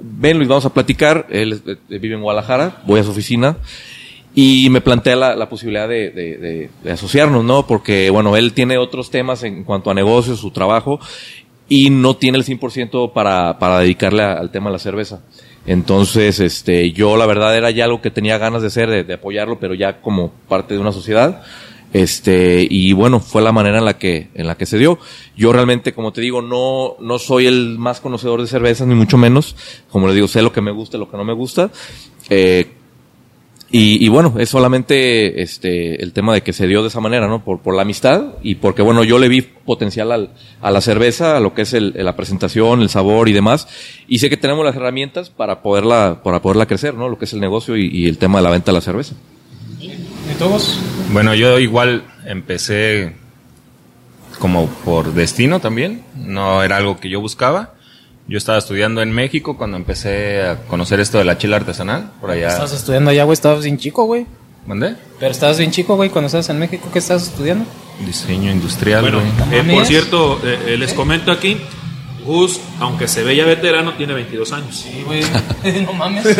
ven 0.00 0.38
Luis, 0.38 0.48
vamos 0.48 0.64
a 0.64 0.72
platicar. 0.72 1.26
Él 1.28 1.60
vive 1.90 2.14
en 2.14 2.22
Guadalajara, 2.22 2.80
voy 2.86 2.98
a 2.98 3.04
su 3.04 3.10
oficina. 3.10 3.58
Y 4.34 4.70
me 4.70 4.80
plantea 4.80 5.16
la, 5.16 5.48
posibilidad 5.50 5.86
de, 5.86 6.70
asociarnos, 6.90 7.44
¿no? 7.44 7.66
Porque, 7.66 8.08
bueno, 8.08 8.36
él 8.36 8.54
tiene 8.54 8.78
otros 8.78 9.10
temas 9.10 9.42
en 9.42 9.64
cuanto 9.64 9.90
a 9.90 9.94
negocios, 9.94 10.40
su 10.40 10.50
trabajo, 10.50 10.98
y 11.68 11.90
no 11.90 12.16
tiene 12.16 12.38
el 12.38 12.44
100% 12.46 13.12
para, 13.12 13.58
para 13.58 13.80
dedicarle 13.80 14.22
al 14.22 14.50
tema 14.50 14.70
de 14.70 14.72
la 14.72 14.78
cerveza. 14.78 15.20
Entonces, 15.66 16.40
este, 16.40 16.92
yo 16.92 17.18
la 17.18 17.26
verdad 17.26 17.54
era 17.54 17.70
ya 17.70 17.84
algo 17.84 18.00
que 18.00 18.10
tenía 18.10 18.38
ganas 18.38 18.62
de 18.62 18.68
hacer, 18.68 19.06
de 19.06 19.12
apoyarlo, 19.12 19.58
pero 19.60 19.74
ya 19.74 20.00
como 20.00 20.30
parte 20.48 20.72
de 20.72 20.80
una 20.80 20.92
sociedad. 20.92 21.42
Este, 21.92 22.66
y 22.68 22.92
bueno, 22.92 23.18
fue 23.20 23.40
la 23.40 23.52
manera 23.52 23.78
en 23.78 23.84
la 23.84 23.98
que, 23.98 24.28
en 24.34 24.46
la 24.46 24.56
que 24.56 24.66
se 24.66 24.78
dio. 24.78 24.98
Yo 25.36 25.52
realmente, 25.52 25.94
como 25.94 26.12
te 26.12 26.20
digo, 26.20 26.42
no, 26.42 26.96
no 27.00 27.18
soy 27.18 27.46
el 27.46 27.78
más 27.78 28.00
conocedor 28.00 28.40
de 28.40 28.46
cervezas, 28.46 28.86
ni 28.86 28.94
mucho 28.94 29.16
menos. 29.16 29.56
Como 29.90 30.06
le 30.08 30.14
digo, 30.14 30.28
sé 30.28 30.42
lo 30.42 30.52
que 30.52 30.60
me 30.60 30.70
gusta 30.70 30.98
lo 30.98 31.10
que 31.10 31.16
no 31.16 31.24
me 31.24 31.32
gusta. 31.32 31.70
Eh, 32.28 32.72
y, 33.70 34.08
bueno, 34.08 34.34
es 34.38 34.48
solamente 34.48 35.42
este 35.42 36.02
el 36.02 36.14
tema 36.14 36.32
de 36.32 36.40
que 36.40 36.54
se 36.54 36.66
dio 36.66 36.80
de 36.80 36.88
esa 36.88 37.00
manera, 37.00 37.28
¿no? 37.28 37.44
Por, 37.44 37.60
por 37.60 37.76
la 37.76 37.82
amistad 37.82 38.36
y 38.42 38.54
porque, 38.54 38.80
bueno, 38.80 39.04
yo 39.04 39.18
le 39.18 39.28
vi 39.28 39.42
potencial 39.42 40.10
al, 40.10 40.30
a 40.62 40.70
la 40.70 40.80
cerveza, 40.80 41.36
a 41.36 41.40
lo 41.40 41.52
que 41.52 41.62
es 41.62 41.74
el, 41.74 41.92
la 41.94 42.16
presentación, 42.16 42.80
el 42.80 42.88
sabor 42.88 43.28
y 43.28 43.34
demás. 43.34 43.68
Y 44.08 44.20
sé 44.20 44.30
que 44.30 44.38
tenemos 44.38 44.64
las 44.64 44.74
herramientas 44.74 45.28
para 45.28 45.60
poderla, 45.60 46.22
para 46.24 46.40
poderla 46.40 46.64
crecer, 46.64 46.94
¿no? 46.94 47.10
Lo 47.10 47.18
que 47.18 47.26
es 47.26 47.34
el 47.34 47.40
negocio 47.40 47.76
y 47.76 48.06
el 48.06 48.16
tema 48.16 48.38
de 48.38 48.44
la 48.44 48.50
venta 48.50 48.72
de 48.72 48.76
la 48.76 48.80
cerveza. 48.80 49.14
¿Y 50.38 50.40
todos? 50.40 50.78
Bueno, 51.12 51.34
yo 51.34 51.58
igual 51.58 52.04
empecé 52.24 53.12
como 54.38 54.66
por 54.68 55.12
destino 55.12 55.58
también. 55.58 56.04
No 56.14 56.62
era 56.62 56.76
algo 56.76 57.00
que 57.00 57.10
yo 57.10 57.20
buscaba. 57.20 57.74
Yo 58.28 58.38
estaba 58.38 58.56
estudiando 58.56 59.02
en 59.02 59.10
México 59.10 59.56
cuando 59.56 59.76
empecé 59.76 60.42
a 60.42 60.58
conocer 60.68 61.00
esto 61.00 61.18
de 61.18 61.24
la 61.24 61.38
chela 61.38 61.56
artesanal. 61.56 62.12
Por 62.20 62.30
allá. 62.30 62.50
Estabas 62.50 62.72
estudiando 62.72 63.10
allá, 63.10 63.24
güey, 63.24 63.32
estabas 63.32 63.64
bien 63.64 63.78
chico, 63.78 64.04
güey. 64.04 64.26
¿Mandé? 64.64 64.94
Pero 65.18 65.32
estabas 65.32 65.58
bien 65.58 65.72
chico, 65.72 65.96
güey, 65.96 66.08
cuando 66.08 66.26
estabas 66.26 66.48
en 66.50 66.60
México, 66.60 66.88
¿qué 66.92 67.00
estabas 67.00 67.24
estudiando? 67.24 67.64
Diseño 68.06 68.52
industrial. 68.52 69.00
Bueno, 69.00 69.18
güey. 69.18 69.58
eh, 69.58 69.74
por 69.74 69.86
cierto, 69.86 70.40
eh, 70.44 70.58
eh, 70.68 70.76
les 70.78 70.94
comento 70.94 71.32
aquí, 71.32 71.56
Gus, 72.24 72.60
aunque 72.78 73.08
se 73.08 73.24
ve 73.24 73.34
ya 73.34 73.44
veterano, 73.44 73.94
tiene 73.94 74.14
22 74.14 74.52
años. 74.52 74.76
Sí, 74.76 75.02
güey. 75.04 75.22
no 75.84 75.94
mames. 75.94 76.24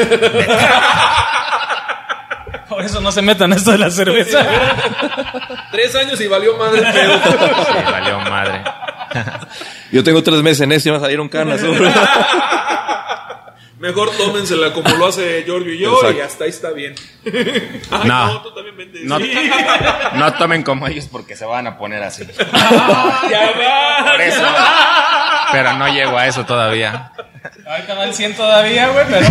Por 2.68 2.84
eso 2.84 3.00
no 3.00 3.10
se 3.12 3.22
metan 3.22 3.52
esto 3.52 3.72
de 3.72 3.78
la 3.78 3.90
cerveza. 3.90 4.44
Tres 5.72 5.94
años 5.94 6.20
y 6.20 6.26
valió 6.26 6.56
madre. 6.56 6.82
Sí, 6.92 7.90
valió 7.90 8.18
madre. 8.20 8.62
Yo 9.92 10.04
tengo 10.04 10.22
tres 10.22 10.42
meses 10.42 10.60
en 10.62 10.72
esto 10.72 10.88
y 10.90 10.92
me 10.92 11.00
salieron 11.00 11.28
canas. 11.28 11.60
Mejor 13.78 14.10
tómensela 14.16 14.72
como 14.72 14.88
lo 14.96 15.06
hace 15.06 15.44
Giorgio 15.44 15.72
y 15.72 15.78
yo 15.78 15.94
Exacto. 15.94 16.18
y 16.18 16.20
hasta 16.20 16.44
ahí 16.44 16.50
está 16.50 16.70
bien. 16.72 16.94
Ay, 17.24 18.08
No. 18.08 18.26
no, 18.26 18.42
tú 18.42 18.52
también 18.54 18.76
vende. 18.76 19.00
No, 19.04 19.18
Sí. 19.18 19.32
no 20.14 20.32
tomen 20.34 20.62
como 20.64 20.86
ellos 20.88 21.08
porque 21.10 21.36
se 21.36 21.44
van 21.44 21.66
a 21.68 21.78
poner 21.78 22.02
así. 22.02 22.26
Ya 22.26 23.52
va. 23.56 24.10
Por 24.12 24.20
eso. 24.20 24.42
Pero 25.52 25.72
no 25.74 25.86
llego 25.88 26.18
a 26.18 26.26
eso 26.26 26.44
todavía. 26.44 27.12
Ahorita 27.66 27.94
va 27.94 28.04
el 28.04 28.14
100 28.14 28.34
todavía, 28.36 28.88
güey, 28.88 29.06
pero... 29.08 29.26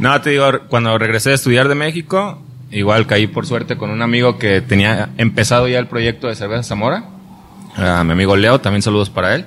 No, 0.00 0.18
te 0.22 0.30
digo, 0.30 0.50
cuando 0.68 0.96
regresé 0.96 1.30
a 1.30 1.34
estudiar 1.34 1.68
de 1.68 1.74
México, 1.74 2.42
igual 2.70 3.06
caí 3.06 3.26
por 3.26 3.46
suerte 3.46 3.76
con 3.76 3.90
un 3.90 4.00
amigo 4.00 4.38
que 4.38 4.62
tenía 4.62 5.10
empezado 5.18 5.68
ya 5.68 5.78
el 5.78 5.88
proyecto 5.88 6.26
de 6.26 6.34
Cerveza 6.34 6.62
Zamora. 6.62 7.04
A 7.76 8.02
mi 8.02 8.12
amigo 8.12 8.34
Leo, 8.34 8.62
también 8.62 8.80
saludos 8.80 9.10
para 9.10 9.34
él. 9.34 9.44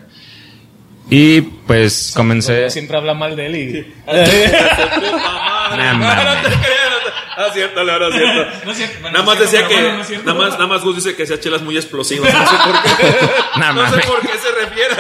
Y 1.10 1.42
pues 1.42 2.14
comencé... 2.16 2.70
Siempre 2.70 2.96
habla 2.98 3.16
mal 3.16 3.36
de 3.36 3.48
él 3.48 3.56
y... 3.56 3.94
Nah, 5.76 5.94
No, 5.94 6.42
te 6.44 6.56
creas. 6.56 6.94
Ah, 7.36 7.48
cierto, 7.52 7.84
Leo, 7.84 7.98
no 7.98 8.08
es 8.10 8.16
cierto. 8.16 8.66
No 8.68 8.74
cierto, 8.76 8.98
bueno, 9.02 9.18
nada 9.18 9.26
más 9.26 9.40
decía 9.40 9.68
que. 9.68 9.74
bueno, 9.74 9.98
no 9.98 10.04
cierto. 10.04 10.34
nada, 10.34 10.40
más, 10.40 10.54
nada 10.54 10.68
más 10.68 10.84
Gus 10.84 10.98
dice 10.98 11.16
que 11.16 11.24
hacía 11.24 11.40
chelas 11.40 11.64
muy 11.64 11.76
explosivas. 11.76 12.32
No 12.32 12.46
sé 12.46 12.56
por 12.64 12.84
qué. 12.84 13.16
Nah, 13.60 13.72
no 13.72 13.90
sé 13.90 14.02
por 14.08 14.22
qué 14.22 14.38
se 14.38 14.52
refiere. 14.52 14.96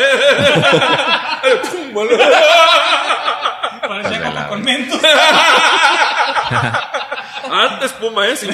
Parecía 3.87 4.23
como 4.23 4.47
con 4.47 4.63
mentos. 4.63 4.99
Antes 7.51 7.91
Puma, 7.93 8.27
¿eh? 8.27 8.35
Sin. 8.35 8.49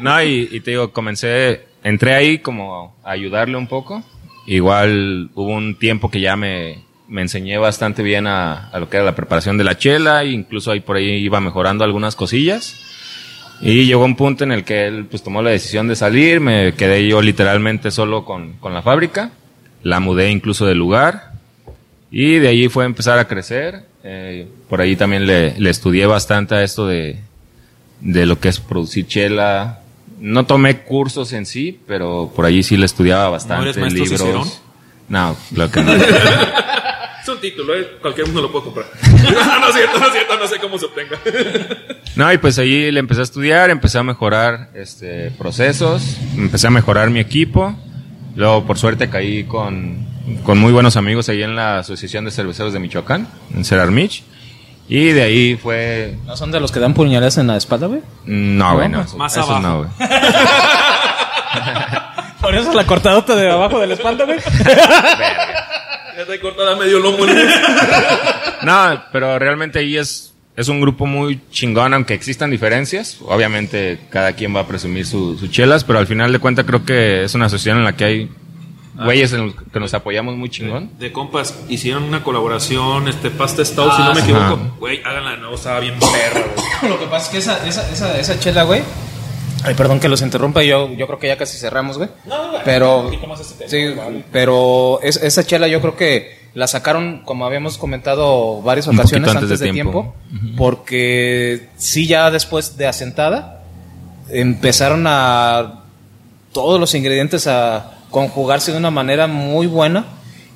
No, 0.00 0.22
y, 0.22 0.48
y 0.50 0.60
te 0.60 0.72
digo, 0.72 0.92
comencé, 0.92 1.66
entré 1.82 2.14
ahí 2.14 2.38
como 2.38 2.96
a 3.04 3.10
ayudarle 3.12 3.56
un 3.56 3.66
poco. 3.66 4.02
Igual 4.46 5.30
hubo 5.34 5.52
un 5.52 5.78
tiempo 5.78 6.10
que 6.10 6.20
ya 6.20 6.36
me, 6.36 6.84
me 7.06 7.20
enseñé 7.22 7.58
bastante 7.58 8.02
bien 8.02 8.26
a, 8.26 8.68
a 8.70 8.78
lo 8.80 8.88
que 8.88 8.96
era 8.96 9.04
la 9.04 9.14
preparación 9.14 9.58
de 9.58 9.64
la 9.64 9.76
chela, 9.76 10.22
e 10.22 10.30
incluso 10.30 10.70
ahí 10.70 10.80
por 10.80 10.96
ahí 10.96 11.06
iba 11.06 11.40
mejorando 11.40 11.84
algunas 11.84 12.16
cosillas. 12.16 12.74
Y 13.60 13.84
llegó 13.86 14.04
un 14.04 14.16
punto 14.16 14.44
en 14.44 14.52
el 14.52 14.64
que 14.64 14.86
él 14.86 15.06
pues 15.06 15.22
tomó 15.22 15.42
la 15.42 15.50
decisión 15.50 15.88
de 15.88 15.96
salir, 15.96 16.40
me 16.40 16.74
quedé 16.74 17.06
yo 17.06 17.20
literalmente 17.20 17.90
solo 17.90 18.24
con, 18.24 18.54
con 18.54 18.72
la 18.72 18.82
fábrica, 18.82 19.32
la 19.82 20.00
mudé 20.00 20.30
incluso 20.30 20.64
de 20.64 20.76
lugar 20.76 21.37
y 22.10 22.38
de 22.38 22.48
allí 22.48 22.68
fue 22.68 22.84
a 22.84 22.86
empezar 22.86 23.18
a 23.18 23.26
crecer. 23.26 23.84
Eh, 24.04 24.46
por 24.68 24.80
ahí 24.80 24.96
también 24.96 25.26
le, 25.26 25.58
le 25.58 25.70
estudié 25.70 26.06
bastante 26.06 26.54
a 26.54 26.62
esto 26.62 26.86
de, 26.86 27.18
de 28.00 28.26
lo 28.26 28.38
que 28.40 28.48
es 28.48 28.60
producir 28.60 29.06
chela. 29.06 29.80
No 30.20 30.46
tomé 30.46 30.78
cursos 30.80 31.32
en 31.32 31.46
sí, 31.46 31.78
pero 31.86 32.32
por 32.34 32.44
allí 32.44 32.62
sí 32.62 32.76
le 32.76 32.86
estudiaba 32.86 33.28
bastante. 33.28 33.64
eres 33.64 33.76
maestro 33.78 34.04
libros. 34.04 34.20
Cicerón? 34.20 34.48
No, 35.08 35.36
claro 35.54 35.70
que 35.70 35.82
no. 35.82 35.92
Es 37.22 37.34
un 37.34 37.40
título, 37.42 37.74
¿eh? 37.74 37.86
Cualquier 38.00 38.26
uno 38.30 38.40
lo 38.40 38.50
puede 38.50 38.64
comprar. 38.64 38.86
no, 39.02 39.60
no 39.60 39.68
es 39.68 39.74
cierto, 39.74 39.98
no 39.98 40.06
es 40.06 40.12
cierto, 40.12 40.38
no 40.38 40.46
sé 40.46 40.58
cómo 40.60 40.78
se 40.78 40.86
obtenga. 40.86 41.18
No, 42.16 42.32
y 42.32 42.38
pues 42.38 42.58
allí 42.58 42.90
le 42.90 43.00
empecé 43.00 43.20
a 43.20 43.24
estudiar, 43.24 43.68
empecé 43.68 43.98
a 43.98 44.02
mejorar 44.02 44.70
este, 44.72 45.30
procesos, 45.32 46.16
empecé 46.38 46.68
a 46.68 46.70
mejorar 46.70 47.10
mi 47.10 47.20
equipo. 47.20 47.76
Luego, 48.34 48.64
por 48.64 48.78
suerte, 48.78 49.10
caí 49.10 49.44
con, 49.44 50.06
con 50.44 50.58
muy 50.58 50.72
buenos 50.72 50.96
amigos 50.96 51.28
ahí 51.28 51.42
en 51.42 51.54
la 51.56 51.78
Asociación 51.78 52.24
de 52.24 52.30
Cerveceros 52.30 52.72
de 52.72 52.78
Michoacán, 52.78 53.28
en 53.54 53.64
Cerarmich. 53.64 54.22
Y 54.88 55.08
de 55.12 55.22
ahí 55.22 55.56
fue... 55.56 56.16
¿No 56.26 56.36
son 56.36 56.50
de 56.50 56.60
los 56.60 56.72
que 56.72 56.80
dan 56.80 56.94
puñaladas 56.94 57.36
en 57.38 57.46
la 57.48 57.56
espalda, 57.58 57.86
güey? 57.88 58.00
No, 58.24 58.74
güey, 58.74 58.88
no. 58.88 59.04
Más 59.16 59.32
eso 59.36 59.42
abajo. 59.42 59.60
no, 59.60 59.76
güey. 59.78 59.90
Por 62.40 62.54
eso 62.54 62.72
la 62.72 62.86
cortadota 62.86 63.34
de 63.34 63.50
abajo 63.50 63.80
de 63.80 63.86
la 63.88 63.94
espalda, 63.94 64.24
güey. 64.24 64.38
Ya 66.18 66.24
te 66.26 66.40
cortada 66.40 66.74
medio 66.74 66.98
lomo 66.98 67.18
Gus. 67.18 67.28
No, 68.62 69.04
pero 69.12 69.38
realmente 69.38 69.78
ahí 69.78 69.96
es, 69.96 70.34
es 70.56 70.66
un 70.66 70.80
grupo 70.80 71.06
muy 71.06 71.40
chingón, 71.52 71.94
aunque 71.94 72.14
existan 72.14 72.50
diferencias. 72.50 73.18
Obviamente 73.24 74.00
cada 74.10 74.32
quien 74.32 74.54
va 74.56 74.60
a 74.62 74.66
presumir 74.66 75.06
su- 75.06 75.38
sus 75.38 75.48
chelas, 75.52 75.84
pero 75.84 76.00
al 76.00 76.08
final 76.08 76.32
de 76.32 76.40
cuentas 76.40 76.64
creo 76.66 76.84
que 76.84 77.22
es 77.22 77.34
una 77.36 77.46
asociación 77.46 77.78
en 77.78 77.84
la 77.84 77.92
que 77.94 78.04
hay 78.04 78.30
güeyes 79.04 79.32
en 79.32 79.46
los 79.46 79.54
que 79.72 79.80
nos 79.80 79.94
apoyamos 79.94 80.36
muy 80.36 80.50
chingón. 80.50 80.90
De 80.98 81.12
compas, 81.12 81.54
hicieron 81.68 82.02
una 82.04 82.22
colaboración, 82.22 83.08
este, 83.08 83.30
Pasta 83.30 83.64
Stout, 83.64 83.92
si 83.94 84.02
no 84.02 84.14
me 84.14 84.20
Ajá. 84.20 84.30
equivoco. 84.30 84.76
Güey, 84.80 85.00
háganla, 85.04 85.36
no, 85.36 85.54
estaba 85.54 85.80
bien 85.80 85.94
perra, 85.98 86.44
güey. 86.54 86.90
Lo 86.92 86.98
que 86.98 87.06
pasa 87.06 87.26
es 87.26 87.28
que 87.30 87.38
esa, 87.38 87.66
esa, 87.66 87.90
esa, 87.92 88.18
esa 88.18 88.38
chela, 88.40 88.62
güey. 88.64 88.82
Ay, 89.64 89.74
perdón 89.74 89.98
que 89.98 90.08
los 90.08 90.22
interrumpa, 90.22 90.62
yo, 90.62 90.88
yo 90.92 91.06
creo 91.06 91.18
que 91.18 91.26
ya 91.26 91.36
casi 91.36 91.58
cerramos, 91.58 91.98
güey. 91.98 92.08
pero, 92.64 93.10
sí, 93.66 93.86
pero 94.30 95.00
es- 95.02 95.16
esa 95.16 95.44
chela 95.44 95.66
yo 95.66 95.80
creo 95.80 95.96
que 95.96 96.38
la 96.54 96.66
sacaron, 96.68 97.22
como 97.24 97.44
habíamos 97.44 97.76
comentado 97.76 98.62
varias 98.62 98.86
Un 98.86 98.98
ocasiones 98.98 99.34
antes, 99.34 99.58
de 99.58 99.72
tiempo, 99.72 100.14
porque 100.56 101.68
sí 101.76 102.06
ya 102.06 102.30
después 102.30 102.76
de 102.76 102.86
asentada 102.86 103.62
empezaron 104.28 105.04
a 105.06 105.80
todos 106.52 106.78
los 106.80 106.94
ingredientes 106.94 107.46
a 107.46 107.97
conjugarse 108.10 108.72
de 108.72 108.78
una 108.78 108.90
manera 108.90 109.26
muy 109.26 109.66
buena 109.66 110.06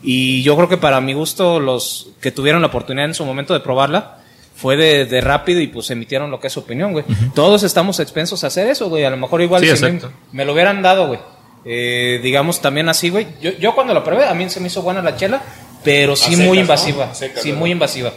y 0.03 0.43
yo 0.43 0.57
creo 0.57 0.69
que 0.69 0.79
para 0.79 1.01
mi 1.01 1.13
gusto 1.13 1.61
los 1.61 2.09
que 2.21 2.31
tuvieron 2.33 2.61
la 2.63 2.69
oportunidad 2.69 3.07
en 3.07 3.15
su 3.15 3.25
momento 3.25 3.55
de 3.55 3.61
probarla 3.61 4.19
fue 4.57 4.77
de, 4.77 5.07
de 5.07 5.21
rápido 5.21 5.61
y 5.61 5.67
pues 5.69 5.91
emitieron 5.91 6.31
lo 6.31 6.39
que 6.41 6.47
es 6.49 6.53
su 6.53 6.61
opinión, 6.61 6.93
güey. 6.93 7.05
Todos 7.35 7.63
estamos 7.63 7.99
expensos 8.01 8.45
a 8.45 8.49
hacer 8.49 8.69
eso, 8.69 8.89
güey. 8.89 9.05
A 9.05 9.11
lo 9.11 9.17
mejor 9.17 9.43
igual 9.43 9.63
Sí, 9.65 9.77
si 9.77 9.85
me, 10.33 10.45
lo 10.45 10.53
hubieran 10.53 10.83
dado, 10.83 11.09
güey. 11.09 11.19
eh, 11.65 12.21
digamos, 12.23 12.61
también 12.61 12.89
así, 12.89 13.09
güey. 13.11 13.27
Yo, 13.41 13.51
yo 13.59 13.75
cuando 13.75 13.93
la 13.95 14.05
probé, 14.05 14.27
a 14.27 14.35
mí 14.35 14.49
se 14.51 14.61
me 14.61 14.69
hizo 14.69 14.83
buena 14.83 15.03
la 15.03 15.17
chela, 15.17 15.43
pero 15.83 16.15
sí 16.17 16.37
muy 16.37 16.59
invasiva. 16.61 17.07
¿no? 17.07 17.15
Secas, 17.15 17.43
sí, 17.43 17.49
¿verdad? 17.49 17.61
muy 17.61 17.71
invasiva. 17.73 18.13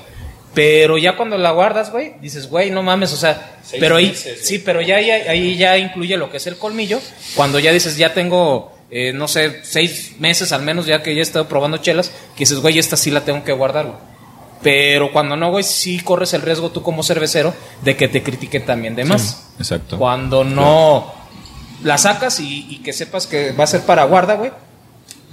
Pero 0.54 0.98
ya 0.98 1.18
cuando 1.18 1.38
la 1.38 1.52
guardas, 1.52 1.92
güey, 1.92 2.14
dices, 2.22 2.48
güey, 2.50 2.70
no 2.72 2.84
mames, 2.84 3.12
o 3.14 3.18
sea, 3.18 3.58
Seis 3.64 3.80
pero 3.80 3.96
ahí, 3.98 4.08
meses, 4.10 4.40
sí, 4.46 4.60
pero 4.60 4.82
ya 4.82 4.98
ahí, 4.98 5.10
ahí 5.10 5.58
ya 5.58 5.78
incluye 5.78 6.16
lo 6.16 6.30
que 6.30 6.38
es 6.38 6.48
el 6.48 6.58
colmillo. 6.58 7.00
Cuando 7.36 7.60
ya 7.60 7.72
dices, 7.72 7.98
ya 7.98 8.14
tengo, 8.14 8.72
eh, 8.92 9.14
no 9.14 9.28
sé, 9.28 9.62
seis 9.64 10.14
meses 10.20 10.52
al 10.52 10.62
menos, 10.62 10.86
ya 10.86 11.02
que 11.02 11.14
ya 11.14 11.20
he 11.20 11.24
estado 11.24 11.48
probando 11.48 11.78
chelas, 11.78 12.10
que 12.36 12.40
dices, 12.40 12.60
güey, 12.60 12.80
esta 12.80 12.98
sí 12.98 13.12
la 13.12 13.26
tengo 13.26 13.44
que 13.44 13.54
guardar, 13.54 13.86
güey. 13.86 13.98
Pero 14.62 15.12
cuando 15.12 15.36
no, 15.36 15.52
güey, 15.52 15.64
sí 15.64 16.00
corres 16.00 16.34
el 16.34 16.42
riesgo 16.42 16.72
tú 16.72 16.82
como 16.82 17.04
cervecero 17.04 17.54
de 17.84 17.96
que 17.96 18.08
te 18.08 18.24
critiquen 18.24 18.66
también 18.66 18.96
de 18.96 19.06
más. 19.06 19.52
Exacto. 19.60 19.98
Cuando 19.98 20.44
no 20.44 21.14
la 21.84 21.98
sacas 21.98 22.40
y, 22.40 22.68
y 22.70 22.78
que 22.80 22.94
sepas 22.94 23.28
que 23.28 23.52
va 23.52 23.66
a 23.66 23.68
ser 23.68 23.82
para 23.82 24.06
guarda, 24.06 24.36
güey. 24.36 24.52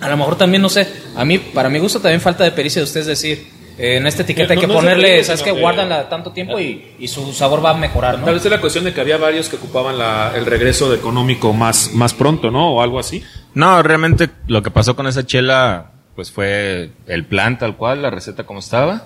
A 0.00 0.08
lo 0.08 0.16
mejor 0.16 0.36
también, 0.36 0.60
no 0.60 0.68
sé, 0.68 0.88
a 1.16 1.24
mí, 1.24 1.38
para 1.38 1.68
mi 1.68 1.78
gusto 1.78 2.00
también 2.00 2.20
falta 2.20 2.42
de 2.44 2.50
pericia 2.50 2.80
de 2.80 2.84
ustedes 2.84 3.06
decir, 3.06 3.48
eh, 3.78 3.96
en 3.96 4.06
esta 4.06 4.22
etiqueta 4.22 4.52
hay 4.52 4.56
No, 4.56 4.60
que 4.60 4.66
no 4.68 4.74
ponerle, 4.74 5.22
¿sabes 5.24 5.42
que- 5.42 5.50
Guárdanla 5.50 6.08
tanto 6.08 6.32
tiempo 6.32 6.58
y, 6.60 6.94
y 6.98 7.08
su 7.08 7.32
sabor 7.32 7.64
va 7.64 7.70
a 7.70 7.74
mejorar, 7.74 8.18
¿no? 8.18 8.24
Tal 8.26 8.34
vez 8.34 8.44
es 8.44 8.50
la 8.50 8.60
cuestión 8.60 8.84
de 8.84 8.92
que 8.94 9.00
había 9.00 9.16
varios 9.18 9.48
que 9.48 9.56
ocupaban 9.56 9.98
la- 9.98 10.32
el 10.36 10.46
regreso 10.46 10.90
de 10.90 10.96
económico 10.96 11.52
más, 11.52 11.92
más 11.94 12.14
pronto, 12.14 12.50
¿no? 12.50 12.72
O 12.74 12.82
algo 12.82 12.98
así. 12.98 13.22
No, 13.54 13.82
realmente 13.82 14.30
lo 14.46 14.62
que 14.62 14.70
pasó 14.70 14.96
con 14.96 15.06
esa 15.06 15.24
chela, 15.26 15.92
pues 16.16 16.30
fue 16.30 16.90
el 17.06 17.24
plan 17.24 17.58
tal 17.58 17.76
cual, 17.76 18.02
la 18.02 18.10
receta 18.10 18.44
como 18.44 18.60
estaba. 18.60 19.04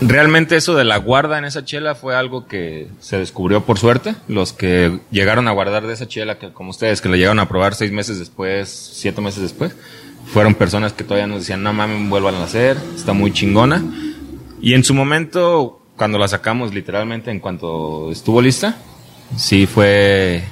Realmente 0.00 0.56
eso 0.56 0.74
de 0.74 0.84
la 0.84 0.96
guarda 0.96 1.38
en 1.38 1.44
esa 1.44 1.64
chela 1.64 1.94
fue 1.94 2.16
algo 2.16 2.46
que 2.46 2.88
se 2.98 3.16
descubrió 3.16 3.64
por 3.64 3.78
suerte. 3.78 4.14
Los 4.28 4.52
que 4.52 4.98
llegaron 5.10 5.46
a 5.46 5.52
guardar 5.52 5.86
de 5.86 5.94
esa 5.94 6.08
chela, 6.08 6.36
que 6.38 6.52
como 6.52 6.70
ustedes, 6.70 7.00
que 7.00 7.08
la 7.08 7.16
llegaron 7.16 7.38
a 7.38 7.48
probar 7.48 7.74
seis 7.74 7.92
meses 7.92 8.18
después, 8.18 8.68
siete 8.68 9.20
meses 9.20 9.42
después, 9.42 9.76
fueron 10.26 10.54
personas 10.54 10.92
que 10.92 11.04
todavía 11.04 11.26
nos 11.26 11.40
decían, 11.40 11.62
no 11.62 11.72
mames, 11.72 12.08
vuelvan 12.08 12.34
a 12.36 12.44
hacer, 12.44 12.76
está 12.94 13.12
muy 13.12 13.32
chingona. 13.32 13.82
Y 14.60 14.74
en 14.74 14.84
su 14.84 14.94
momento, 14.94 15.80
cuando 15.96 16.18
la 16.18 16.28
sacamos 16.28 16.72
literalmente 16.72 17.30
en 17.30 17.40
cuanto 17.40 18.10
estuvo 18.10 18.40
lista, 18.40 18.76
sí 19.36 19.66
fue 19.66 20.42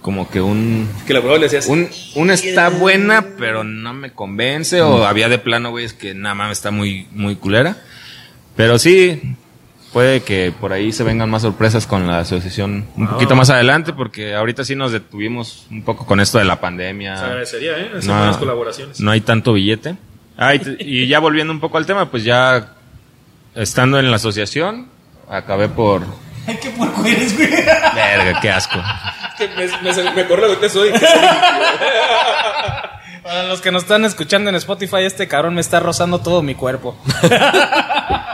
como 0.00 0.28
que 0.28 0.40
un 0.40 0.88
Que 1.06 1.14
la 1.14 1.20
prueba 1.20 1.38
le 1.38 1.44
decías. 1.44 1.66
un, 1.66 1.88
una 2.16 2.34
está 2.34 2.68
buena, 2.68 3.26
pero 3.38 3.64
no 3.64 3.92
me 3.94 4.12
convence. 4.12 4.82
O 4.82 5.04
había 5.04 5.28
de 5.28 5.38
plano, 5.38 5.70
güey, 5.70 5.84
es 5.84 5.94
que 5.94 6.14
nada 6.14 6.34
más 6.34 6.52
está 6.52 6.70
muy, 6.70 7.06
muy 7.12 7.36
culera. 7.36 7.78
Pero 8.56 8.78
sí, 8.78 9.36
puede 9.92 10.22
que 10.22 10.52
por 10.58 10.72
ahí 10.72 10.92
se 10.92 11.04
vengan 11.04 11.28
más 11.30 11.42
sorpresas 11.42 11.86
con 11.86 12.06
la 12.06 12.20
asociación 12.20 12.86
un 12.96 13.08
poquito 13.08 13.36
más 13.36 13.50
adelante, 13.50 13.92
porque 13.92 14.34
ahorita 14.34 14.64
sí 14.64 14.74
nos 14.74 14.92
detuvimos 14.92 15.66
un 15.70 15.82
poco 15.82 16.06
con 16.06 16.20
esto 16.20 16.38
de 16.38 16.44
la 16.44 16.60
pandemia. 16.60 17.16
Se 17.16 17.24
agradecería, 17.24 17.78
¿eh? 17.78 17.90
Hacer 17.96 18.10
No, 18.10 18.16
buenas 18.16 18.36
colaboraciones. 18.38 19.00
no 19.00 19.10
hay 19.10 19.20
tanto 19.20 19.52
billete. 19.52 19.96
Ah, 20.36 20.54
y, 20.54 21.06
ya 21.06 21.18
volviendo 21.18 21.52
un 21.52 21.60
poco 21.60 21.76
al 21.78 21.86
tema, 21.86 22.10
pues 22.10 22.24
ya 22.24 22.74
estando 23.54 23.98
en 23.98 24.10
la 24.10 24.16
asociación, 24.16 24.88
acabé 25.28 25.68
por... 25.68 26.02
Ay, 26.46 26.58
qué 26.60 26.70
puerco 26.70 27.04
eres, 27.04 27.36
güey. 27.36 27.50
Verga, 27.50 28.40
qué 28.40 28.50
asco. 28.50 28.78
Es 28.78 29.34
que 29.38 29.48
me, 29.82 29.92
me, 29.92 30.14
me 30.14 30.20
acordé 30.22 30.48
lo 30.48 30.58
que 30.58 30.68
soy. 30.68 30.90
Para 33.22 33.44
los 33.44 33.60
que 33.60 33.70
nos 33.70 33.84
están 33.84 34.04
escuchando 34.04 34.50
en 34.50 34.56
Spotify, 34.56 35.02
este 35.04 35.28
cabrón 35.28 35.54
me 35.54 35.60
está 35.60 35.78
rozando 35.78 36.18
todo 36.20 36.42
mi 36.42 36.56
cuerpo. 36.56 36.96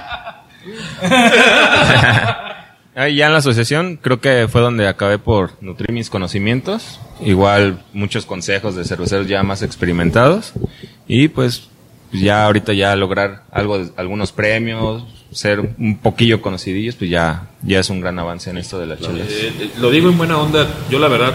Ya 2.97 3.27
en 3.27 3.33
la 3.33 3.39
asociación 3.39 3.97
creo 4.03 4.21
que 4.21 4.49
fue 4.51 4.61
donde 4.61 4.89
acabé 4.89 5.19
por 5.19 5.53
nutrir 5.63 5.93
mis 5.93 6.11
conocimientos. 6.11 6.99
Igual 7.25 7.81
muchos 7.93 8.27
consejos 8.27 8.75
de 8.75 8.85
cerveceros 8.85 9.29
ya 9.29 9.45
más 9.45 9.63
experimentados. 9.63 10.53
Y 11.07 11.29
pues 11.29 11.69
ya 12.11 12.45
ahorita 12.45 12.73
ya 12.73 12.97
lograr 12.97 13.45
algo, 13.53 13.79
de- 13.79 13.93
algunos 13.97 14.33
premios, 14.33 15.05
ser 15.31 15.61
un 15.79 15.99
poquillo 15.99 16.43
conocidillos, 16.43 16.97
pues 16.97 17.09
ya, 17.09 17.43
ya 17.63 17.79
es 17.79 17.89
un 17.89 18.01
gran 18.01 18.19
avance 18.19 18.51
en 18.51 18.59
esto 18.59 18.81
de 18.81 18.87
las 18.87 18.99
chelas. 18.99 19.29
Eh, 19.31 19.53
eh, 19.61 19.71
lo 19.79 19.93
digo 19.93 20.09
en 20.09 20.19
buena 20.19 20.37
onda. 20.39 20.67
Yo, 20.91 20.99
la 20.99 21.07
verdad, 21.07 21.35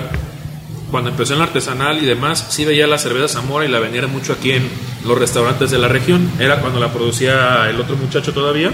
cuando 0.91 1.11
empecé 1.11 1.31
en 1.31 1.39
la 1.39 1.45
artesanal 1.45 1.97
y 2.03 2.05
demás, 2.05 2.45
sí 2.49 2.65
veía 2.65 2.87
la 2.87 2.97
cerveza 2.97 3.29
Zamora 3.39 3.63
y 3.65 3.69
la 3.69 3.79
vendía 3.79 4.05
mucho 4.07 4.33
aquí 4.33 4.51
en 4.51 4.67
los 5.05 5.17
restaurantes 5.17 5.71
de 5.71 5.79
la 5.79 5.87
región. 5.87 6.29
Era 6.41 6.59
cuando 6.59 6.81
la 6.81 6.91
producía 6.91 7.69
el 7.69 7.79
otro 7.79 7.95
muchacho 7.95 8.33
todavía. 8.33 8.71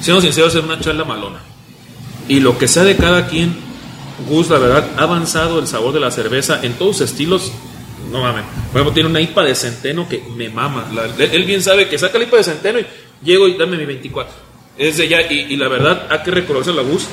Siendo 0.00 0.20
sinceros, 0.20 0.54
era 0.54 0.64
una 0.64 0.80
charla 0.80 1.04
malona. 1.04 1.38
Y 2.28 2.40
lo 2.40 2.58
que 2.58 2.68
sea 2.68 2.84
de 2.84 2.96
cada 2.96 3.26
quien, 3.28 3.56
Gus, 4.28 4.48
la 4.50 4.58
verdad, 4.58 4.86
ha 4.98 5.02
avanzado 5.02 5.58
el 5.58 5.66
sabor 5.66 5.92
de 5.94 6.00
la 6.00 6.10
cerveza 6.10 6.60
en 6.62 6.74
todos 6.74 6.98
sus 6.98 7.10
estilos. 7.10 7.52
No 8.10 8.20
mames. 8.22 8.44
Por 8.72 8.80
ejemplo, 8.80 8.92
tiene 8.92 9.08
una 9.08 9.20
IPA 9.20 9.44
de 9.44 9.54
centeno 9.54 10.08
que 10.08 10.22
me 10.36 10.48
mama. 10.48 10.86
La- 10.94 11.24
él 11.24 11.44
bien 11.44 11.62
sabe 11.62 11.88
que 11.88 11.98
saca 11.98 12.18
la 12.18 12.24
IPA 12.24 12.36
de 12.38 12.44
centeno 12.44 12.78
y 12.80 12.86
llego 13.22 13.48
y 13.48 13.56
dame 13.56 13.76
mi 13.76 13.84
24. 13.84 14.32
Es 14.78 14.96
de 14.98 15.08
ya, 15.08 15.22
y, 15.22 15.46
y 15.52 15.56
la 15.56 15.68
verdad, 15.68 16.06
hay 16.10 16.18
que 16.22 16.30
reconocer 16.30 16.74
la 16.74 16.82
Gus. 16.82 17.06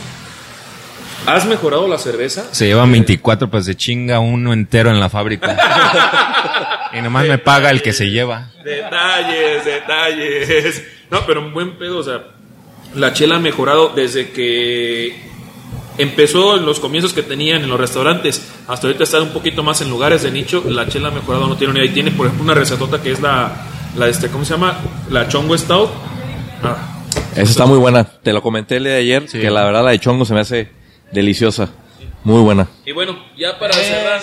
¿Has 1.25 1.45
mejorado 1.45 1.87
la 1.87 1.97
cerveza? 1.97 2.45
Se 2.51 2.65
llevan 2.67 2.91
24, 2.91 3.49
pues 3.49 3.63
se 3.65 3.75
chinga 3.75 4.19
uno 4.19 4.51
entero 4.51 4.89
en 4.89 4.99
la 4.99 5.09
fábrica. 5.09 5.55
y 6.93 7.01
nomás 7.01 7.25
me 7.27 7.37
paga 7.37 7.69
el 7.69 7.81
que 7.81 7.93
se 7.93 8.09
lleva. 8.09 8.51
Detalles, 8.63 9.63
detalles. 9.63 10.83
No, 11.09 11.25
pero 11.25 11.41
un 11.41 11.53
buen 11.53 11.77
pedo, 11.77 11.99
o 11.99 12.03
sea, 12.03 12.21
la 12.95 13.13
chela 13.13 13.35
ha 13.35 13.39
mejorado 13.39 13.89
desde 13.95 14.31
que 14.31 15.21
empezó 15.97 16.57
en 16.57 16.65
los 16.65 16.79
comienzos 16.79 17.13
que 17.13 17.21
tenían 17.21 17.61
en 17.63 17.69
los 17.69 17.79
restaurantes 17.79 18.41
hasta 18.67 18.87
ahorita 18.87 19.03
está 19.03 19.21
un 19.21 19.29
poquito 19.29 19.61
más 19.63 19.81
en 19.81 19.89
lugares 19.89 20.23
de 20.23 20.31
nicho. 20.31 20.63
La 20.67 20.87
chela 20.87 21.09
ha 21.09 21.11
mejorado, 21.11 21.47
no 21.47 21.57
tiene 21.57 21.73
ni 21.73 21.79
idea. 21.79 21.91
Y 21.91 21.93
tiene, 21.93 22.11
por 22.11 22.27
ejemplo, 22.27 22.45
una 22.45 22.53
recetota 22.53 23.01
que 23.01 23.11
es 23.11 23.19
la, 23.21 23.51
la 23.97 24.07
este, 24.07 24.29
¿cómo 24.29 24.45
se 24.45 24.53
llama? 24.53 24.79
La 25.09 25.27
Chongo 25.27 25.57
Stout. 25.57 25.89
Ah, 26.63 26.77
Esa 27.33 27.41
está 27.51 27.65
muy 27.65 27.77
buena. 27.77 28.03
Te 28.05 28.31
lo 28.31 28.41
comenté 28.41 28.77
el 28.77 28.85
día 28.85 28.93
de 28.93 28.99
ayer, 28.99 29.25
que 29.27 29.49
la 29.51 29.63
verdad 29.65 29.83
la 29.83 29.91
de 29.91 29.99
chongo 29.99 30.23
se 30.25 30.33
me 30.33 30.39
hace 30.39 30.69
deliciosa. 31.11 31.69
Muy 32.23 32.41
buena. 32.41 32.67
y 32.85 32.93
bueno, 32.93 33.17
ya 33.37 33.59
para 33.59 33.73
cerrar. 33.73 34.21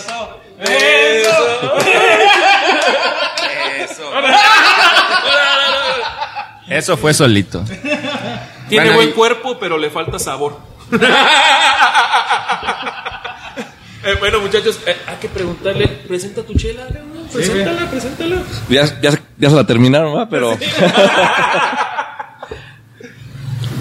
Eso 6.68 6.96
fue 6.96 7.12
solito. 7.12 7.62
Tiene 8.70 8.94
buen 8.94 9.10
cuerpo, 9.12 9.58
pero 9.58 9.76
le 9.76 9.90
falta 9.90 10.18
sabor. 10.18 10.58
Eh, 14.02 14.14
bueno, 14.18 14.40
muchachos, 14.40 14.80
eh, 14.86 14.96
hay 15.06 15.16
que 15.16 15.28
preguntarle, 15.28 15.86
presenta 15.86 16.42
tu 16.42 16.54
chela, 16.54 16.86
cabrón, 16.86 17.28
preséntala, 17.30 17.90
preséntala. 17.90 18.42
Ya, 18.70 18.86
ya, 19.02 19.10
ya 19.36 19.50
se 19.50 19.54
la 19.56 19.66
terminaron, 19.66 20.14
¿verdad? 20.14 20.28
Pero. 20.30 20.56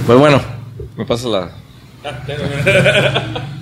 pues 0.05 0.19
bueno, 0.19 0.41
me 0.97 1.05
pasa 1.05 1.29
la. 1.29 1.51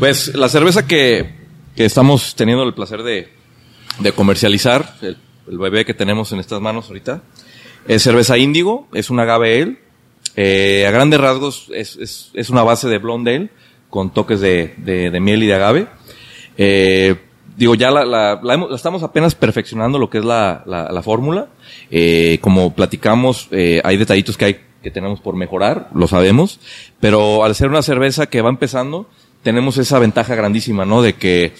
Pues 0.00 0.34
la 0.34 0.48
cerveza 0.48 0.84
que, 0.88 1.36
que 1.76 1.84
estamos 1.84 2.34
teniendo 2.34 2.64
el 2.64 2.74
placer 2.74 3.04
de, 3.04 3.32
de 4.00 4.12
comercializar, 4.12 4.96
el, 5.02 5.16
el 5.48 5.58
bebé 5.58 5.84
que 5.84 5.94
tenemos 5.94 6.32
en 6.32 6.40
estas 6.40 6.60
manos 6.60 6.88
ahorita, 6.88 7.22
es 7.86 8.02
cerveza 8.02 8.36
índigo, 8.36 8.88
es 8.92 9.10
una 9.10 9.22
agave 9.22 9.62
ale. 9.62 9.78
Eh, 10.36 10.86
a 10.86 10.90
grandes 10.90 11.20
rasgos 11.20 11.66
es, 11.74 11.96
es, 11.96 12.30
es 12.34 12.50
una 12.50 12.62
base 12.62 12.88
de 12.88 12.98
blonde 12.98 13.36
ale 13.36 13.48
con 13.90 14.12
toques 14.14 14.40
de, 14.40 14.74
de, 14.78 15.10
de 15.10 15.20
miel 15.20 15.42
y 15.42 15.46
de 15.46 15.54
agave. 15.54 15.86
Eh, 16.56 17.16
digo, 17.56 17.74
ya 17.74 17.90
la, 17.90 18.04
la, 18.04 18.40
la 18.42 18.54
hemos- 18.54 18.70
la 18.70 18.76
estamos 18.76 19.02
apenas 19.02 19.34
perfeccionando 19.34 19.98
lo 19.98 20.08
que 20.08 20.18
es 20.18 20.24
la, 20.24 20.62
la, 20.66 20.90
la 20.90 21.02
fórmula. 21.02 21.48
Eh, 21.90 22.38
como 22.40 22.74
platicamos, 22.74 23.48
eh, 23.50 23.80
hay 23.84 23.96
detallitos 23.98 24.36
que 24.36 24.44
hay 24.46 24.60
que 24.82 24.90
tenemos 24.90 25.20
por 25.20 25.36
mejorar, 25.36 25.90
lo 25.94 26.08
sabemos, 26.08 26.58
pero 26.98 27.44
al 27.44 27.54
ser 27.54 27.68
una 27.68 27.82
cerveza 27.82 28.26
que 28.26 28.42
va 28.42 28.48
empezando, 28.50 29.08
tenemos 29.44 29.78
esa 29.78 30.00
ventaja 30.00 30.34
grandísima, 30.34 30.84
¿no? 30.84 31.02
De 31.02 31.12
que 31.12 31.52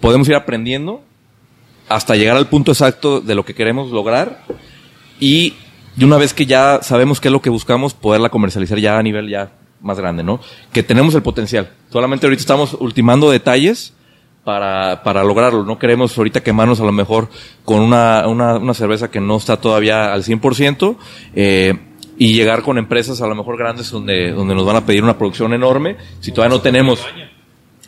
podemos 0.00 0.28
ir 0.28 0.36
aprendiendo 0.36 1.02
hasta 1.88 2.14
llegar 2.14 2.36
al 2.36 2.46
punto 2.48 2.70
exacto 2.70 3.20
de 3.20 3.34
lo 3.34 3.44
que 3.44 3.54
queremos 3.54 3.90
lograr 3.90 4.44
y 5.18 5.54
de 6.00 6.06
una 6.06 6.16
vez 6.16 6.32
que 6.32 6.46
ya 6.46 6.80
sabemos 6.82 7.20
qué 7.20 7.28
es 7.28 7.32
lo 7.32 7.42
que 7.42 7.50
buscamos, 7.50 7.92
poderla 7.92 8.30
comercializar 8.30 8.78
ya 8.78 8.98
a 8.98 9.02
nivel 9.02 9.28
ya 9.28 9.52
más 9.82 9.98
grande, 9.98 10.22
¿no? 10.22 10.40
Que 10.72 10.82
tenemos 10.82 11.14
el 11.14 11.20
potencial. 11.20 11.72
Solamente 11.90 12.24
ahorita 12.24 12.40
estamos 12.40 12.74
ultimando 12.80 13.30
detalles 13.30 13.92
para, 14.42 15.02
para 15.02 15.22
lograrlo. 15.22 15.62
No 15.62 15.78
queremos 15.78 16.16
ahorita 16.16 16.42
quemarnos 16.42 16.80
a 16.80 16.84
lo 16.84 16.92
mejor 16.92 17.28
con 17.66 17.80
una, 17.80 18.26
una, 18.28 18.56
una 18.56 18.72
cerveza 18.72 19.10
que 19.10 19.20
no 19.20 19.36
está 19.36 19.58
todavía 19.58 20.14
al 20.14 20.24
100%, 20.24 20.96
eh, 21.34 21.78
y 22.16 22.32
llegar 22.32 22.62
con 22.62 22.78
empresas 22.78 23.20
a 23.20 23.26
lo 23.26 23.34
mejor 23.34 23.58
grandes 23.58 23.90
donde, 23.90 24.32
donde 24.32 24.54
nos 24.54 24.64
van 24.64 24.76
a 24.76 24.86
pedir 24.86 25.04
una 25.04 25.18
producción 25.18 25.52
enorme, 25.52 25.98
si 26.20 26.32
todavía 26.32 26.56
no 26.56 26.62
tenemos. 26.62 27.04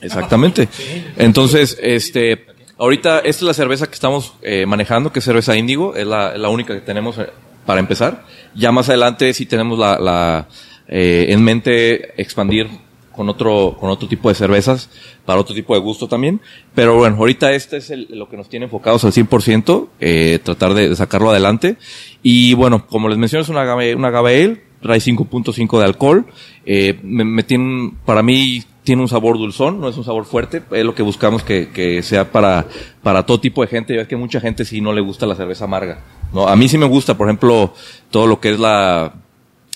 Exactamente. 0.03 0.68
Entonces, 1.16 1.79
este, 1.81 2.44
ahorita 2.77 3.20
esta 3.20 3.29
es 3.29 3.42
la 3.42 3.55
cerveza 3.55 3.87
que 3.87 3.94
estamos 3.94 4.35
eh, 4.42 4.66
manejando, 4.66 5.12
que 5.12 5.20
es 5.20 5.25
cerveza 5.25 5.57
índigo, 5.57 5.94
es 5.96 6.07
la, 6.07 6.37
la 6.37 6.51
única 6.51 6.75
que 6.75 6.83
tenemos 6.83 7.16
eh, 7.16 7.31
para 7.66 7.81
empezar. 7.81 8.25
Ya 8.55 8.72
más 8.72 8.88
adelante 8.88 9.33
sí 9.35 9.46
tenemos 9.46 9.79
la, 9.79 9.98
la 9.98 10.48
eh, 10.88 11.27
en 11.31 11.42
mente 11.42 12.20
expandir 12.20 12.68
con 13.14 13.29
otro, 13.29 13.77
con 13.79 13.90
otro 13.90 14.09
tipo 14.09 14.31
de 14.31 14.35
cervezas, 14.35 14.88
para 15.27 15.38
otro 15.38 15.55
tipo 15.55 15.75
de 15.75 15.81
gusto 15.81 16.09
también. 16.09 16.40
Pero 16.75 16.96
bueno, 16.96 17.16
ahorita 17.16 17.53
este 17.53 17.77
es 17.77 17.90
el- 17.90 18.09
lo 18.11 18.29
que 18.29 18.37
nos 18.38 18.48
tiene 18.48 18.64
enfocados 18.64 19.05
al 19.05 19.12
100%, 19.12 19.88
eh, 20.01 20.38
tratar 20.42 20.72
de, 20.75 20.88
de 20.88 20.96
sacarlo 20.96 21.31
adelante. 21.31 21.77
Y 22.22 22.55
bueno, 22.55 22.87
como 22.87 23.09
les 23.11 23.18
mencioné, 23.18 23.42
es 23.42 23.48
una 23.51 23.62
agave, 23.62 23.94
una 23.94 24.09
agave 24.09 24.42
ale, 24.44 24.62
trae 24.81 24.98
5.5 25.01 25.79
de 25.79 25.85
alcohol, 25.85 26.27
eh, 26.64 26.98
me, 27.03 27.25
me 27.25 27.42
tiene, 27.42 27.92
para 28.05 28.22
mí 28.22 28.62
tiene 28.83 29.03
un 29.03 29.09
sabor 29.09 29.37
dulzón, 29.38 29.79
no 29.81 29.88
es 29.88 29.96
un 29.96 30.03
sabor 30.05 30.25
fuerte, 30.25 30.61
es 30.72 30.85
lo 30.85 30.94
que 30.94 31.03
buscamos 31.05 31.44
que, 31.44 31.68
que 31.68 32.03
sea 32.03 32.33
para, 32.33 32.66
para 33.03 33.25
todo 33.25 33.38
tipo 33.38 33.62
de 33.62 33.68
gente, 33.68 33.92
ya 33.94 34.01
ves 34.01 34.09
que 34.09 34.16
mucha 34.16 34.40
gente 34.40 34.64
sí 34.64 34.81
no 34.81 34.92
le 34.92 35.01
gusta 35.01 35.25
la 35.27 35.37
cerveza 35.37 35.66
amarga, 35.66 36.01
¿no? 36.33 36.49
A 36.49 36.57
mí 36.57 36.68
sí 36.68 36.79
me 36.79 36.87
gusta, 36.87 37.16
por 37.16 37.29
ejemplo, 37.29 37.75
todo 38.11 38.27
lo 38.27 38.40
que 38.40 38.51
es 38.53 38.59
la, 38.61 39.12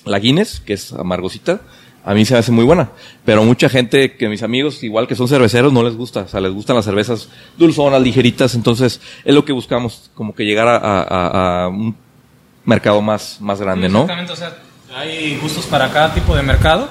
la 0.05 0.19
Guinness, 0.19 0.61
que 0.61 0.73
es 0.75 0.93
amargosita, 0.93 1.61
a 2.05 2.15
mí 2.15 2.25
se 2.25 2.35
me 2.35 2.39
hace 2.41 2.53
muy 2.53 2.65
buena. 2.65 2.91
Pero 3.25 3.43
mucha 3.45 3.69
gente, 3.69 4.17
que 4.17 4.29
mis 4.29 4.43
amigos, 4.43 4.83
igual 4.85 5.09
que 5.09 5.17
son 5.17 5.27
cerveceros, 5.29 5.73
no 5.73 5.83
les 5.83 5.97
gusta. 5.97 6.21
O 6.21 6.29
sea, 6.29 6.41
les 6.41 6.53
gustan 6.53 6.77
las 6.77 6.85
cervezas 6.85 7.29
dulzonas, 7.59 8.01
ligeritas. 8.01 8.55
Entonces, 8.55 9.01
es 9.25 9.35
lo 9.35 9.45
que 9.45 9.53
buscamos, 9.53 10.11
como 10.15 10.35
que 10.35 10.45
llegar 10.45 10.69
a, 10.69 10.77
a- 11.65 11.69
un 11.69 11.97
mercado 12.65 13.03
más, 13.03 13.39
más 13.41 13.61
grande, 13.61 13.89
¿no? 13.89 14.03
Exactamente, 14.03 14.33
o 14.33 14.37
sea, 14.37 14.57
hay 14.97 15.37
gustos 15.43 15.67
para 15.67 15.91
cada 15.93 16.15
tipo 16.15 16.35
de 16.37 16.43
mercado 16.43 16.89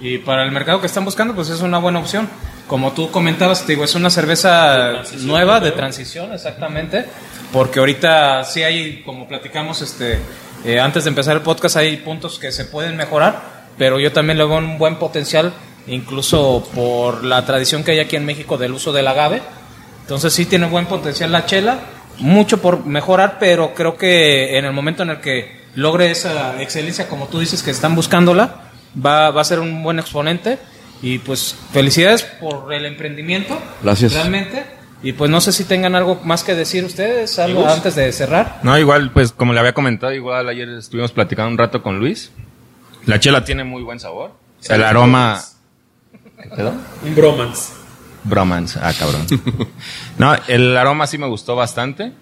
y 0.00 0.18
para 0.18 0.44
el 0.44 0.52
mercado 0.52 0.80
que 0.80 0.86
están 0.86 1.04
buscando, 1.04 1.34
pues 1.34 1.48
es 1.50 1.60
una 1.62 1.78
buena 1.78 1.98
opción. 1.98 2.28
Como 2.70 2.92
tú 2.92 3.10
comentabas, 3.10 3.66
te 3.66 3.72
digo, 3.72 3.82
es 3.82 3.96
una 3.96 4.10
cerveza 4.10 5.02
nueva 5.22 5.58
de 5.58 5.72
transición, 5.72 6.32
exactamente, 6.32 7.04
porque 7.52 7.80
ahorita 7.80 8.44
sí 8.44 8.62
hay, 8.62 9.02
como 9.02 9.26
platicamos 9.26 9.82
este, 9.82 10.20
eh, 10.64 10.78
antes 10.78 11.02
de 11.02 11.08
empezar 11.08 11.34
el 11.34 11.42
podcast, 11.42 11.78
hay 11.78 11.96
puntos 11.96 12.38
que 12.38 12.52
se 12.52 12.66
pueden 12.66 12.96
mejorar, 12.96 13.64
pero 13.76 13.98
yo 13.98 14.12
también 14.12 14.38
le 14.38 14.44
veo 14.44 14.58
un 14.58 14.78
buen 14.78 15.00
potencial, 15.00 15.52
incluso 15.88 16.64
por 16.72 17.24
la 17.24 17.44
tradición 17.44 17.82
que 17.82 17.90
hay 17.90 17.98
aquí 17.98 18.14
en 18.14 18.24
México 18.24 18.56
del 18.56 18.70
uso 18.70 18.92
del 18.92 19.08
agave. 19.08 19.42
Entonces 20.02 20.32
sí 20.32 20.46
tiene 20.46 20.68
buen 20.68 20.86
potencial 20.86 21.32
la 21.32 21.46
chela, 21.46 21.80
mucho 22.18 22.62
por 22.62 22.86
mejorar, 22.86 23.38
pero 23.40 23.74
creo 23.74 23.96
que 23.96 24.56
en 24.58 24.64
el 24.64 24.72
momento 24.72 25.02
en 25.02 25.10
el 25.10 25.20
que 25.20 25.60
logre 25.74 26.12
esa 26.12 26.62
excelencia, 26.62 27.08
como 27.08 27.26
tú 27.26 27.40
dices, 27.40 27.64
que 27.64 27.72
están 27.72 27.96
buscándola, 27.96 28.70
va, 29.04 29.32
va 29.32 29.40
a 29.40 29.44
ser 29.44 29.58
un 29.58 29.82
buen 29.82 29.98
exponente. 29.98 30.60
Y 31.02 31.18
pues 31.18 31.56
felicidades 31.72 32.22
por 32.22 32.72
el 32.72 32.84
emprendimiento. 32.84 33.58
Gracias. 33.82 34.12
Realmente. 34.12 34.64
Y 35.02 35.12
pues 35.12 35.30
no 35.30 35.40
sé 35.40 35.52
si 35.52 35.64
tengan 35.64 35.94
algo 35.94 36.20
más 36.24 36.44
que 36.44 36.54
decir 36.54 36.84
ustedes, 36.84 37.38
algo 37.38 37.66
antes 37.66 37.94
de 37.94 38.12
cerrar. 38.12 38.60
No, 38.62 38.78
igual, 38.78 39.12
pues 39.12 39.32
como 39.32 39.54
le 39.54 39.60
había 39.60 39.72
comentado, 39.72 40.12
igual 40.12 40.48
ayer 40.48 40.68
estuvimos 40.68 41.12
platicando 41.12 41.50
un 41.50 41.58
rato 41.58 41.82
con 41.82 41.98
Luis. 41.98 42.30
La 43.06 43.18
chela 43.18 43.44
tiene 43.44 43.64
muy 43.64 43.82
buen 43.82 43.98
sabor. 43.98 44.32
El 44.68 44.84
aroma... 44.84 45.40
¿Qué 46.42 46.48
pedo? 46.50 46.74
Un 47.02 47.14
bromance. 47.14 47.72
Bromance. 48.24 48.78
Ah, 48.82 48.92
cabrón. 48.98 49.26
No, 50.18 50.34
el 50.48 50.76
aroma 50.76 51.06
sí 51.06 51.16
me 51.16 51.26
gustó 51.26 51.56
bastante. 51.56 52.12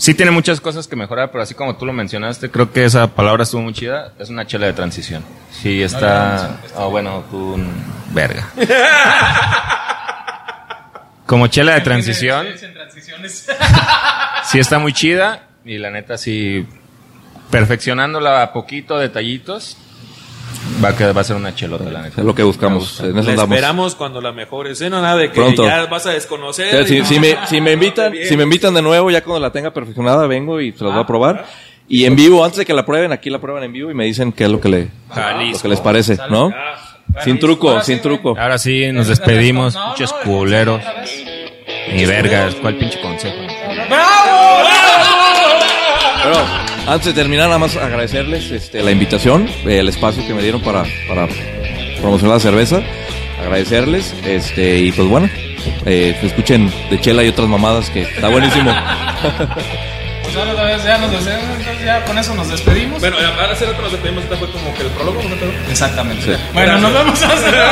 Sí 0.00 0.14
tiene 0.14 0.30
muchas 0.30 0.62
cosas 0.62 0.88
que 0.88 0.96
mejorar, 0.96 1.30
pero 1.30 1.42
así 1.42 1.52
como 1.54 1.76
tú 1.76 1.84
lo 1.84 1.92
mencionaste, 1.92 2.50
creo 2.50 2.72
que 2.72 2.86
esa 2.86 3.08
palabra 3.08 3.42
estuvo 3.42 3.60
muy 3.60 3.74
chida. 3.74 4.14
Es 4.18 4.30
una 4.30 4.46
chela 4.46 4.64
de 4.64 4.72
transición. 4.72 5.22
Sí, 5.50 5.82
está... 5.82 6.58
Ah, 6.74 6.86
bueno, 6.86 7.22
tú... 7.30 7.52
un- 7.54 8.00
Verga. 8.14 8.48
Como 11.26 11.46
chela 11.48 11.74
de 11.74 11.82
transición, 11.82 12.46
sí 14.44 14.58
está 14.58 14.78
muy 14.78 14.92
chida. 14.94 15.42
Y 15.66 15.76
la 15.78 15.90
neta, 15.90 16.16
sí... 16.16 16.66
Perfeccionándola 17.50 18.42
a 18.42 18.52
poquito, 18.54 18.96
detallitos, 18.98 19.76
va 20.82 20.88
a, 20.90 20.96
quedar- 20.96 21.16
va 21.16 21.20
a 21.20 21.24
ser 21.24 21.36
una 21.36 21.54
chelota, 21.54 21.84
la 21.90 22.02
neta. 22.02 22.20
Es 22.20 22.26
lo 22.26 22.34
que 22.34 22.42
buscamos. 22.42 23.00
En 23.00 23.06
eso 23.18 23.22
La 23.28 23.30
andamos. 23.32 23.56
esperamos 23.56 23.94
cuando 23.94 24.20
la 24.20 24.32
mejores. 24.32 24.80
¿eh? 24.80 24.90
No 24.90 25.00
nada 25.02 25.16
de 25.16 25.28
que 25.28 25.34
Pronto. 25.34 25.64
ya 25.66 25.86
vas 25.86 26.06
a 26.06 26.10
desconocer. 26.10 26.68
O 26.82 26.86
sea, 26.86 27.04
si, 27.04 27.18
me, 27.20 27.36
si 27.46 27.60
me 27.60 27.72
invitan, 27.72 28.12
si 28.28 28.36
me 28.36 28.42
invitan 28.44 28.74
de 28.74 28.82
nuevo, 28.82 29.10
ya 29.10 29.22
cuando 29.22 29.40
la 29.40 29.52
tenga 29.52 29.72
perfeccionada, 29.72 30.26
vengo 30.26 30.60
y 30.60 30.72
se 30.72 30.84
los 30.84 30.92
voy 30.92 31.00
Ah, 31.00 31.04
a 31.04 31.06
probar. 31.06 31.46
Y 31.88 32.04
en 32.04 32.14
vivo, 32.14 32.44
antes 32.44 32.58
de 32.58 32.66
que 32.66 32.72
la 32.72 32.84
prueben, 32.86 33.10
aquí 33.12 33.30
la 33.30 33.40
prueban 33.40 33.64
en 33.64 33.72
vivo 33.72 33.90
y 33.90 33.94
me 33.94 34.04
dicen 34.04 34.30
qué 34.32 34.44
es 34.44 34.50
lo 34.50 34.60
que 34.60 34.68
le, 34.68 34.88
Jalisco. 35.12 35.56
lo 35.58 35.62
que 35.62 35.68
les 35.68 35.80
parece, 35.80 36.18
¿no? 36.30 36.52
Ah, 36.54 37.22
Sin 37.24 37.38
truco, 37.40 37.80
sin 37.82 38.00
truco. 38.00 38.36
Ahora 38.38 38.58
sí, 38.58 38.92
nos 38.92 39.08
despedimos, 39.08 39.76
muchos 39.88 40.12
no, 40.12 40.18
culeros. 40.32 40.80
Ni 41.92 42.04
vergas, 42.06 42.54
¿cuál 42.56 42.76
pinche 42.76 43.00
consejo? 43.00 43.34
¡Bravo! 43.88 44.68
Pero 46.22 46.36
antes 46.92 47.06
de 47.06 47.12
terminar, 47.14 47.46
nada 47.46 47.58
más 47.58 47.76
agradecerles 47.76 48.50
este, 48.50 48.82
la 48.82 48.90
invitación, 48.90 49.48
el 49.64 49.88
espacio 49.88 50.26
que 50.26 50.34
me 50.34 50.42
dieron 50.42 50.60
para, 50.60 50.84
para 51.08 51.28
promocionar 52.00 52.36
la 52.36 52.40
cerveza. 52.40 52.80
Agradecerles, 53.40 54.14
este, 54.26 54.78
y 54.80 54.92
pues 54.92 55.08
bueno, 55.08 55.30
eh, 55.86 56.16
escuchen 56.22 56.70
de 56.90 57.00
Chela 57.00 57.22
y 57.24 57.28
otras 57.28 57.48
mamadas 57.48 57.88
que 57.90 58.02
está 58.02 58.28
buenísimo. 58.28 58.72
Pues 60.22 60.38
ahora 60.38 60.52
otra 60.52 60.64
vez 60.66 60.84
ya 60.84 60.96
nos 60.98 61.10
despedimos, 61.10 61.56
entonces 61.58 61.84
ya 61.84 62.04
con 62.04 62.16
eso 62.16 62.34
nos 62.36 62.48
despedimos. 62.48 63.00
Bueno, 63.00 63.16
ahora 63.16 63.52
hace 63.52 63.66
rato 63.66 63.82
nos 63.82 63.90
despedimos. 63.90 64.22
Esta 64.22 64.36
fue 64.36 64.48
como 64.52 64.72
que 64.74 64.82
el 64.82 64.88
prólogo, 64.90 65.20
¿no? 65.24 65.34
Pero- 65.34 65.50
Exactamente. 65.68 66.22
Sí. 66.36 66.40
Bueno, 66.52 66.78
nos 66.78 66.92
vemos. 66.92 67.20
hasta 67.20 67.50
luego. 67.50 67.66